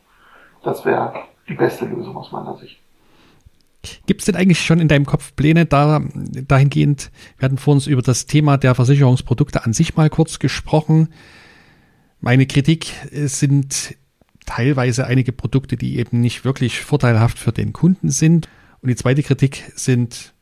Das 0.64 0.86
wäre 0.86 1.14
die 1.50 1.54
beste 1.54 1.86
Lösung 1.86 2.16
aus 2.16 2.32
meiner 2.32 2.58
Sicht. 2.58 2.80
Gibt 4.06 4.22
es 4.22 4.26
denn 4.26 4.36
eigentlich 4.36 4.62
schon 4.62 4.80
in 4.80 4.88
deinem 4.88 5.06
Kopf 5.06 5.36
Pläne 5.36 5.66
da, 5.66 6.02
dahingehend? 6.48 7.12
Wir 7.38 7.46
hatten 7.46 7.58
vor 7.58 7.74
uns 7.74 7.86
über 7.86 8.02
das 8.02 8.26
Thema 8.26 8.58
der 8.58 8.76
Versicherungsprodukte 8.76 9.66
an 9.66 9.74
sich 9.74 9.96
mal 9.96 10.10
kurz 10.10 10.40
gesprochen. 10.40 11.10
Meine 12.22 12.48
Kritik 12.48 12.94
sind 13.12 13.97
teilweise 14.48 15.06
einige 15.06 15.32
Produkte, 15.32 15.78
die 15.78 16.00
eben 16.00 16.22
nicht 16.22 16.44
wirklich 16.44 16.80
vorteilhaft 16.80 17.38
für 17.38 17.52
den 17.52 17.74
Kunden 17.74 18.10
sind. 18.10 18.50
Und 18.82 18.90
die 18.90 18.96
zweite 18.96 19.22
Kritik 19.22 19.72
sind 19.76 20.34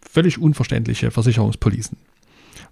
völlig 0.00 0.38
unverständliche 0.38 1.10
Versicherungspolicen. 1.10 1.98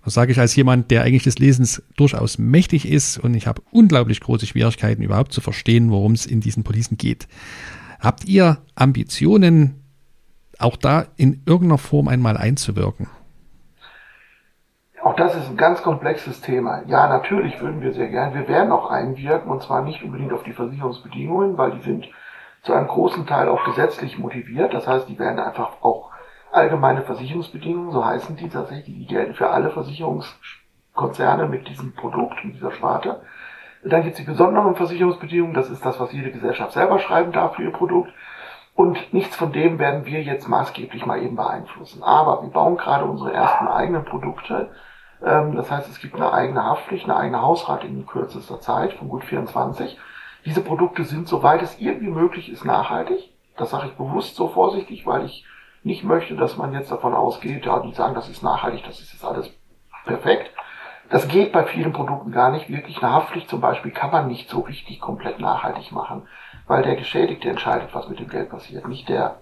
Das 0.04 0.14
sage 0.14 0.32
ich 0.32 0.38
als 0.38 0.54
jemand, 0.54 0.90
der 0.90 1.02
eigentlich 1.02 1.22
des 1.24 1.38
Lesens 1.38 1.82
durchaus 1.96 2.38
mächtig 2.38 2.86
ist 2.86 3.18
und 3.18 3.34
ich 3.34 3.46
habe 3.46 3.62
unglaublich 3.70 4.20
große 4.20 4.46
Schwierigkeiten 4.46 5.02
überhaupt 5.02 5.32
zu 5.32 5.40
verstehen, 5.40 5.90
worum 5.90 6.12
es 6.12 6.26
in 6.26 6.40
diesen 6.40 6.62
Policen 6.62 6.98
geht. 6.98 7.26
Habt 8.00 8.26
ihr 8.26 8.58
Ambitionen, 8.74 9.76
auch 10.58 10.76
da 10.76 11.06
in 11.16 11.40
irgendeiner 11.46 11.78
Form 11.78 12.08
einmal 12.08 12.36
einzuwirken? 12.36 13.08
Auch 15.04 15.16
das 15.16 15.34
ist 15.34 15.50
ein 15.50 15.58
ganz 15.58 15.82
komplexes 15.82 16.40
Thema. 16.40 16.82
Ja, 16.86 17.06
natürlich 17.06 17.60
würden 17.60 17.82
wir 17.82 17.92
sehr 17.92 18.08
gern. 18.08 18.32
Wir 18.32 18.48
werden 18.48 18.72
auch 18.72 18.90
einwirken 18.90 19.50
und 19.50 19.62
zwar 19.62 19.82
nicht 19.82 20.02
unbedingt 20.02 20.32
auf 20.32 20.44
die 20.44 20.54
Versicherungsbedingungen, 20.54 21.58
weil 21.58 21.72
die 21.72 21.82
sind 21.82 22.08
zu 22.62 22.72
einem 22.72 22.88
großen 22.88 23.26
Teil 23.26 23.50
auch 23.50 23.64
gesetzlich 23.64 24.18
motiviert. 24.18 24.72
Das 24.72 24.88
heißt, 24.88 25.06
die 25.06 25.18
werden 25.18 25.38
einfach 25.38 25.82
auch 25.82 26.10
allgemeine 26.52 27.02
Versicherungsbedingungen, 27.02 27.90
so 27.90 28.02
heißen 28.02 28.36
die 28.36 28.48
tatsächlich, 28.48 28.96
die 28.96 29.06
gelten 29.06 29.34
für 29.34 29.50
alle 29.50 29.68
Versicherungskonzerne 29.68 31.48
mit 31.48 31.68
diesem 31.68 31.94
Produkt, 31.94 32.42
mit 32.42 32.54
dieser 32.54 32.72
Sparte. 32.72 33.20
Dann 33.84 34.04
gibt 34.04 34.14
es 34.14 34.24
die 34.24 34.30
besonderen 34.30 34.74
Versicherungsbedingungen, 34.74 35.52
das 35.52 35.68
ist 35.68 35.84
das, 35.84 36.00
was 36.00 36.12
jede 36.12 36.30
Gesellschaft 36.30 36.72
selber 36.72 36.98
schreiben 36.98 37.32
darf 37.32 37.56
für 37.56 37.62
ihr 37.64 37.72
Produkt. 37.72 38.10
Und 38.74 39.12
nichts 39.12 39.36
von 39.36 39.52
dem 39.52 39.78
werden 39.78 40.06
wir 40.06 40.22
jetzt 40.22 40.48
maßgeblich 40.48 41.04
mal 41.04 41.22
eben 41.22 41.36
beeinflussen. 41.36 42.02
Aber 42.02 42.42
wir 42.42 42.48
bauen 42.48 42.78
gerade 42.78 43.04
unsere 43.04 43.34
ersten 43.34 43.68
eigenen 43.68 44.06
Produkte 44.06 44.70
das 45.24 45.70
heißt, 45.70 45.88
es 45.88 46.00
gibt 46.00 46.16
eine 46.16 46.32
eigene 46.32 46.64
Haftpflicht, 46.64 47.04
eine 47.04 47.16
eigene 47.16 47.40
Hausrat 47.40 47.84
in 47.84 48.06
kürzester 48.06 48.60
Zeit 48.60 48.92
von 48.92 49.08
gut 49.08 49.24
24. 49.24 49.98
Diese 50.44 50.60
Produkte 50.60 51.04
sind, 51.04 51.28
soweit 51.28 51.62
es 51.62 51.80
irgendwie 51.80 52.10
möglich 52.10 52.50
ist, 52.52 52.64
nachhaltig. 52.64 53.30
Das 53.56 53.70
sage 53.70 53.86
ich 53.86 53.94
bewusst 53.94 54.36
so 54.36 54.48
vorsichtig, 54.48 55.06
weil 55.06 55.24
ich 55.24 55.46
nicht 55.82 56.04
möchte, 56.04 56.34
dass 56.36 56.56
man 56.56 56.72
jetzt 56.72 56.90
davon 56.90 57.14
ausgeht, 57.14 57.64
ja, 57.64 57.78
die 57.80 57.92
sagen, 57.92 58.14
das 58.14 58.28
ist 58.28 58.42
nachhaltig, 58.42 58.84
das 58.84 59.00
ist 59.00 59.12
jetzt 59.12 59.24
alles 59.24 59.50
perfekt. 60.04 60.50
Das 61.10 61.28
geht 61.28 61.52
bei 61.52 61.64
vielen 61.64 61.92
Produkten 61.92 62.32
gar 62.32 62.50
nicht 62.50 62.70
wirklich. 62.70 63.02
Eine 63.02 63.12
Haftpflicht 63.12 63.48
zum 63.48 63.60
Beispiel 63.60 63.92
kann 63.92 64.10
man 64.10 64.26
nicht 64.26 64.48
so 64.48 64.60
richtig 64.60 65.00
komplett 65.00 65.38
nachhaltig 65.38 65.92
machen, 65.92 66.26
weil 66.66 66.82
der 66.82 66.96
Geschädigte 66.96 67.48
entscheidet, 67.48 67.94
was 67.94 68.08
mit 68.08 68.18
dem 68.18 68.28
Geld 68.28 68.50
passiert, 68.50 68.88
nicht 68.88 69.08
der 69.08 69.40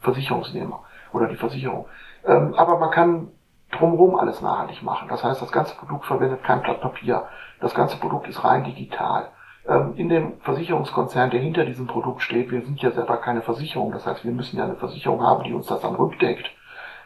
Versicherungsnehmer 0.00 0.82
oder 1.12 1.28
die 1.28 1.36
Versicherung. 1.36 1.86
Ähm, 2.26 2.54
aber 2.54 2.78
man 2.78 2.90
kann 2.90 3.28
drumherum 3.74 4.16
alles 4.16 4.40
nachhaltig 4.40 4.82
machen. 4.82 5.08
Das 5.08 5.22
heißt, 5.24 5.42
das 5.42 5.52
ganze 5.52 5.74
Produkt 5.76 6.06
verwendet 6.06 6.42
kein 6.44 6.62
Blatt 6.62 6.80
Papier. 6.80 7.24
Das 7.60 7.74
ganze 7.74 7.96
Produkt 7.98 8.28
ist 8.28 8.44
rein 8.44 8.64
digital. 8.64 9.28
ähm, 9.68 9.94
in 9.96 10.08
dem 10.08 10.40
Versicherungskonzern, 10.40 11.30
der 11.30 11.40
hinter 11.40 11.64
diesem 11.64 11.86
Produkt 11.86 12.22
steht, 12.22 12.50
wir 12.50 12.62
sind 12.62 12.80
ja 12.82 12.90
selber 12.90 13.16
keine 13.18 13.42
Versicherung, 13.42 13.92
das 13.92 14.06
heißt, 14.06 14.24
wir 14.24 14.32
müssen 14.32 14.58
ja 14.58 14.64
eine 14.64 14.76
Versicherung 14.76 15.22
haben, 15.22 15.44
die 15.44 15.52
uns 15.54 15.66
das 15.66 15.80
dann 15.80 15.94
rückdeckt. 15.94 16.50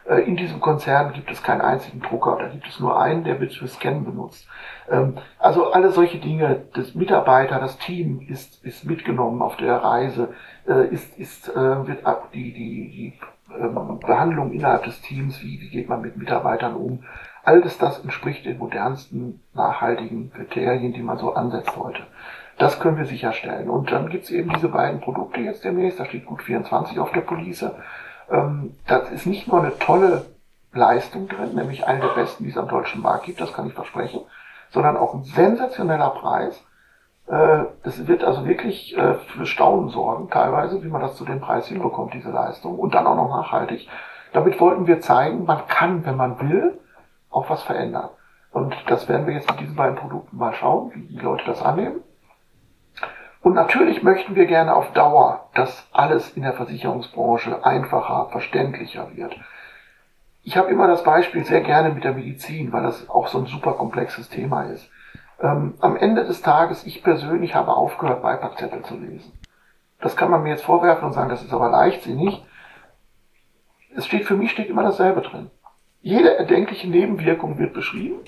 Äh, 0.05 0.21
in 0.23 0.35
diesem 0.35 0.59
Konzern 0.59 1.13
gibt 1.13 1.31
es 1.31 1.43
keinen 1.43 1.61
einzigen 1.61 2.01
Drucker, 2.01 2.37
da 2.39 2.47
gibt 2.47 2.67
es 2.67 2.79
nur 2.79 2.99
einen, 2.99 3.23
der 3.23 3.39
wird 3.39 3.53
für 3.53 3.67
Scannen 3.67 4.03
benutzt. 4.05 4.47
Ähm, 4.89 5.17
also 5.37 5.71
alle 5.71 5.91
solche 5.91 6.17
Dinge, 6.19 6.63
das 6.73 6.95
Mitarbeiter, 6.95 7.59
das 7.59 7.77
Team 7.77 8.25
ist, 8.27 8.63
ist 8.65 8.85
mitgenommen 8.85 9.41
auf 9.41 9.55
der 9.57 9.77
Reise, 9.77 10.33
äh, 10.67 10.87
ist, 10.87 11.17
ist, 11.17 11.49
äh, 11.49 11.87
wird 11.87 12.03
die, 12.33 12.53
die, 12.53 12.89
die 12.91 13.19
ähm, 13.57 13.99
Behandlung 13.99 14.51
innerhalb 14.51 14.83
des 14.83 15.01
Teams, 15.01 15.41
wie, 15.41 15.59
wie 15.61 15.69
geht 15.69 15.89
man 15.89 16.01
mit 16.01 16.17
Mitarbeitern 16.17 16.75
um, 16.75 17.03
alles 17.43 17.77
das 17.77 17.99
entspricht 17.99 18.45
den 18.45 18.57
modernsten 18.57 19.41
nachhaltigen 19.53 20.31
Kriterien, 20.31 20.93
die 20.93 21.01
man 21.01 21.17
so 21.17 21.33
ansetzt 21.33 21.75
heute. 21.77 22.03
Das 22.57 22.79
können 22.79 22.97
wir 22.97 23.05
sicherstellen. 23.05 23.69
Und 23.69 23.91
dann 23.91 24.09
gibt's 24.09 24.29
eben 24.29 24.51
diese 24.53 24.67
beiden 24.67 24.99
Produkte 24.99 25.39
jetzt 25.39 25.63
demnächst, 25.63 25.99
da 25.99 26.05
steht 26.05 26.25
gut 26.25 26.43
24 26.43 26.99
auf 26.99 27.11
der 27.11 27.21
Police. 27.21 27.65
Ähm, 28.29 28.75
das 28.85 29.09
ist 29.11 29.25
nicht 29.25 29.47
nur 29.47 29.61
eine 29.61 29.77
tolle 29.79 30.25
Leistung 30.73 31.27
drin, 31.27 31.55
nämlich 31.55 31.87
eine 31.87 32.01
der 32.01 32.09
besten, 32.09 32.43
die 32.43 32.51
es 32.51 32.57
am 32.57 32.67
deutschen 32.67 33.01
Markt 33.01 33.25
gibt, 33.25 33.41
das 33.41 33.53
kann 33.53 33.67
ich 33.67 33.73
versprechen, 33.73 34.21
sondern 34.69 34.97
auch 34.97 35.13
ein 35.13 35.23
sensationeller 35.23 36.11
Preis. 36.11 36.63
Äh, 37.29 37.65
das 37.83 38.07
wird 38.07 38.23
also 38.23 38.45
wirklich 38.47 38.97
äh, 38.97 39.13
für 39.13 39.45
Staunen 39.45 39.89
sorgen, 39.89 40.29
teilweise, 40.29 40.83
wie 40.83 40.87
man 40.87 41.01
das 41.01 41.15
zu 41.15 41.25
dem 41.25 41.39
Preis 41.39 41.67
hinbekommt, 41.67 42.13
diese 42.13 42.31
Leistung, 42.31 42.77
und 42.77 42.95
dann 42.95 43.05
auch 43.05 43.15
noch 43.15 43.29
nachhaltig. 43.29 43.87
Damit 44.33 44.59
wollten 44.59 44.87
wir 44.87 44.99
zeigen, 44.99 45.45
man 45.45 45.67
kann, 45.67 46.05
wenn 46.05 46.17
man 46.17 46.39
will, 46.41 46.79
auch 47.29 47.49
was 47.49 47.61
verändern. 47.63 48.09
Und 48.51 48.75
das 48.87 49.07
werden 49.07 49.27
wir 49.27 49.35
jetzt 49.35 49.49
mit 49.49 49.59
diesen 49.59 49.75
beiden 49.75 49.95
Produkten 49.95 50.37
mal 50.37 50.53
schauen, 50.53 50.91
wie 50.95 51.01
die 51.01 51.19
Leute 51.19 51.45
das 51.45 51.61
annehmen. 51.61 52.01
Und 53.41 53.53
natürlich 53.53 54.01
möchten 54.01 54.35
wir 54.35 54.47
gerne 54.47 54.75
auf 54.75 54.91
Dauer, 54.93 55.49
dass 55.53 55.87
alles 55.93 56.31
in 56.31 56.41
der 56.41 56.53
Versicherungsbranche 56.53 57.63
einfacher, 57.63 58.29
verständlicher 58.31 59.15
wird. 59.15 59.35
Ich 60.43 60.57
habe 60.57 60.69
immer 60.69 60.87
das 60.87 61.03
Beispiel 61.03 61.45
sehr 61.45 61.61
gerne 61.61 61.89
mit 61.89 62.03
der 62.03 62.13
Medizin, 62.13 62.73
weil 62.73 62.83
das 62.83 63.07
auch 63.07 63.27
so 63.27 63.37
ein 63.37 63.45
super 63.45 63.73
komplexes 63.73 64.29
Thema 64.29 64.63
ist. 64.63 64.89
Ähm, 65.41 65.75
am 65.79 65.95
Ende 65.95 66.25
des 66.25 66.41
Tages, 66.41 66.85
ich 66.85 67.03
persönlich 67.03 67.55
habe 67.55 67.73
aufgehört, 67.73 68.21
Beipackzettel 68.21 68.83
zu 68.83 68.97
lesen. 68.97 69.31
Das 70.01 70.15
kann 70.15 70.31
man 70.31 70.43
mir 70.43 70.49
jetzt 70.49 70.63
vorwerfen 70.63 71.05
und 71.05 71.13
sagen, 71.13 71.29
das 71.29 71.43
ist 71.43 71.53
aber 71.53 71.69
leichtsinnig. 71.69 72.43
Es 73.95 74.05
steht 74.05 74.25
für 74.25 74.35
mich 74.35 74.51
steht 74.51 74.69
immer 74.69 74.83
dasselbe 74.83 75.21
drin. 75.21 75.49
Jede 76.01 76.37
erdenkliche 76.37 76.89
Nebenwirkung 76.89 77.57
wird 77.57 77.73
beschrieben 77.73 78.19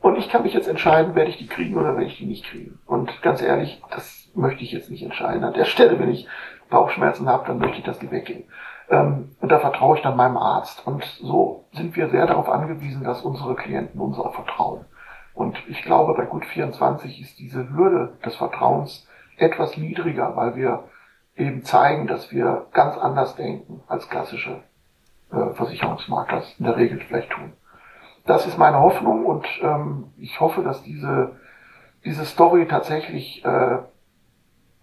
und 0.00 0.16
ich 0.16 0.28
kann 0.28 0.42
mich 0.42 0.54
jetzt 0.54 0.68
entscheiden, 0.68 1.14
werde 1.14 1.30
ich 1.30 1.38
die 1.38 1.46
kriegen 1.46 1.76
oder 1.76 1.94
werde 1.94 2.06
ich 2.06 2.18
die 2.18 2.26
nicht 2.26 2.44
kriegen. 2.44 2.78
Und 2.86 3.22
ganz 3.22 3.42
ehrlich, 3.42 3.82
das 3.90 4.28
möchte 4.34 4.62
ich 4.62 4.72
jetzt 4.72 4.90
nicht 4.90 5.02
entscheiden. 5.02 5.44
An 5.44 5.54
der 5.54 5.64
Stelle, 5.64 5.98
wenn 5.98 6.10
ich 6.10 6.28
Bauchschmerzen 6.70 7.28
habe, 7.28 7.46
dann 7.46 7.58
möchte 7.58 7.78
ich, 7.78 7.84
dass 7.84 7.98
die 7.98 8.10
weggehen. 8.10 8.44
Ähm, 8.90 9.30
und 9.40 9.50
da 9.50 9.58
vertraue 9.58 9.96
ich 9.96 10.02
dann 10.02 10.16
meinem 10.16 10.36
Arzt. 10.36 10.86
Und 10.86 11.04
so 11.04 11.64
sind 11.72 11.96
wir 11.96 12.08
sehr 12.10 12.26
darauf 12.26 12.48
angewiesen, 12.48 13.04
dass 13.04 13.22
unsere 13.22 13.54
Klienten 13.54 14.00
uns 14.00 14.18
auch 14.18 14.34
vertrauen. 14.34 14.84
Und 15.38 15.56
ich 15.68 15.82
glaube, 15.82 16.14
bei 16.14 16.24
Gut 16.24 16.44
24 16.44 17.20
ist 17.20 17.38
diese 17.38 17.70
Hürde 17.70 18.18
des 18.24 18.36
Vertrauens 18.36 19.06
etwas 19.36 19.76
niedriger, 19.76 20.34
weil 20.36 20.56
wir 20.56 20.84
eben 21.36 21.62
zeigen, 21.62 22.06
dass 22.06 22.32
wir 22.32 22.66
ganz 22.72 22.96
anders 22.96 23.36
denken 23.36 23.82
als 23.86 24.08
klassische 24.08 24.62
äh, 25.30 25.54
Versicherungsmakler 25.54 26.42
in 26.58 26.64
der 26.64 26.76
Regel 26.76 27.00
vielleicht 27.00 27.30
tun 27.30 27.52
das 28.28 28.46
ist 28.46 28.58
meine 28.58 28.78
Hoffnung 28.78 29.24
und 29.24 29.46
ähm, 29.62 30.12
ich 30.18 30.38
hoffe, 30.38 30.62
dass 30.62 30.82
diese, 30.82 31.36
diese 32.04 32.26
Story 32.26 32.66
tatsächlich 32.68 33.44
äh, 33.44 33.78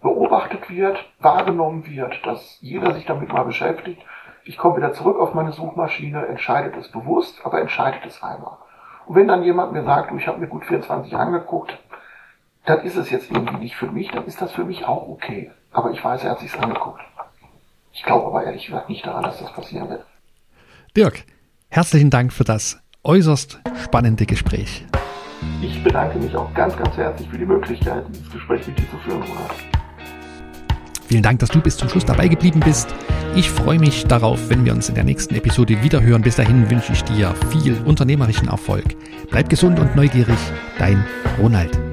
beobachtet 0.02 0.68
wird, 0.68 0.98
wahrgenommen 1.20 1.86
wird, 1.86 2.26
dass 2.26 2.58
jeder 2.60 2.92
sich 2.92 3.06
damit 3.06 3.32
mal 3.32 3.44
beschäftigt. 3.44 4.02
Ich 4.44 4.58
komme 4.58 4.76
wieder 4.76 4.92
zurück 4.92 5.18
auf 5.18 5.32
meine 5.32 5.52
Suchmaschine, 5.52 6.26
entscheidet 6.26 6.76
es 6.76 6.90
bewusst, 6.90 7.40
aber 7.44 7.60
entscheidet 7.60 8.04
es 8.04 8.22
einmal. 8.22 8.58
Und 9.06 9.14
wenn 9.14 9.28
dann 9.28 9.44
jemand 9.44 9.72
mir 9.72 9.84
sagt, 9.84 10.12
ich 10.18 10.26
habe 10.26 10.38
mir 10.38 10.48
gut 10.48 10.64
24 10.64 11.14
angeguckt, 11.16 11.78
dann 12.64 12.80
ist 12.80 12.96
es 12.96 13.10
jetzt 13.10 13.30
irgendwie 13.30 13.58
nicht 13.58 13.76
für 13.76 13.86
mich, 13.86 14.10
dann 14.10 14.26
ist 14.26 14.42
das 14.42 14.52
für 14.52 14.64
mich 14.64 14.84
auch 14.84 15.08
okay. 15.08 15.52
Aber 15.72 15.92
ich 15.92 16.04
weiß, 16.04 16.24
er 16.24 16.32
hat 16.32 16.40
sich's 16.40 16.58
angeguckt. 16.58 17.00
Ich 17.92 18.02
glaube 18.02 18.26
aber 18.26 18.44
ehrlich 18.44 18.66
gesagt 18.66 18.88
nicht 18.88 19.06
daran, 19.06 19.22
dass 19.22 19.38
das 19.38 19.52
passieren 19.52 19.88
wird. 19.88 20.04
Dirk, 20.96 21.24
herzlichen 21.68 22.10
Dank 22.10 22.32
für 22.32 22.44
das 22.44 22.80
äußerst 23.04 23.60
spannende 23.84 24.26
Gespräch. 24.26 24.84
Ich 25.62 25.82
bedanke 25.84 26.18
mich 26.18 26.34
auch 26.34 26.52
ganz, 26.54 26.76
ganz 26.76 26.96
herzlich 26.96 27.28
für 27.28 27.38
die 27.38 27.46
Möglichkeit, 27.46 28.04
dieses 28.08 28.30
Gespräch 28.30 28.66
mit 28.66 28.78
dir 28.78 28.90
zu 28.90 28.96
führen, 28.98 29.22
Ronald. 29.22 29.75
Vielen 31.08 31.22
Dank, 31.22 31.38
dass 31.38 31.50
du 31.50 31.60
bis 31.60 31.76
zum 31.76 31.88
Schluss 31.88 32.04
dabei 32.04 32.28
geblieben 32.28 32.60
bist. 32.60 32.88
Ich 33.34 33.50
freue 33.50 33.78
mich 33.78 34.04
darauf, 34.06 34.48
wenn 34.48 34.64
wir 34.64 34.72
uns 34.72 34.88
in 34.88 34.94
der 34.94 35.04
nächsten 35.04 35.34
Episode 35.34 35.82
wiederhören. 35.82 36.22
Bis 36.22 36.36
dahin 36.36 36.68
wünsche 36.70 36.92
ich 36.92 37.04
dir 37.04 37.34
viel 37.50 37.76
unternehmerischen 37.84 38.48
Erfolg. 38.48 38.84
Bleib 39.30 39.48
gesund 39.48 39.78
und 39.78 39.94
neugierig. 39.94 40.38
Dein 40.78 41.04
Ronald. 41.38 41.85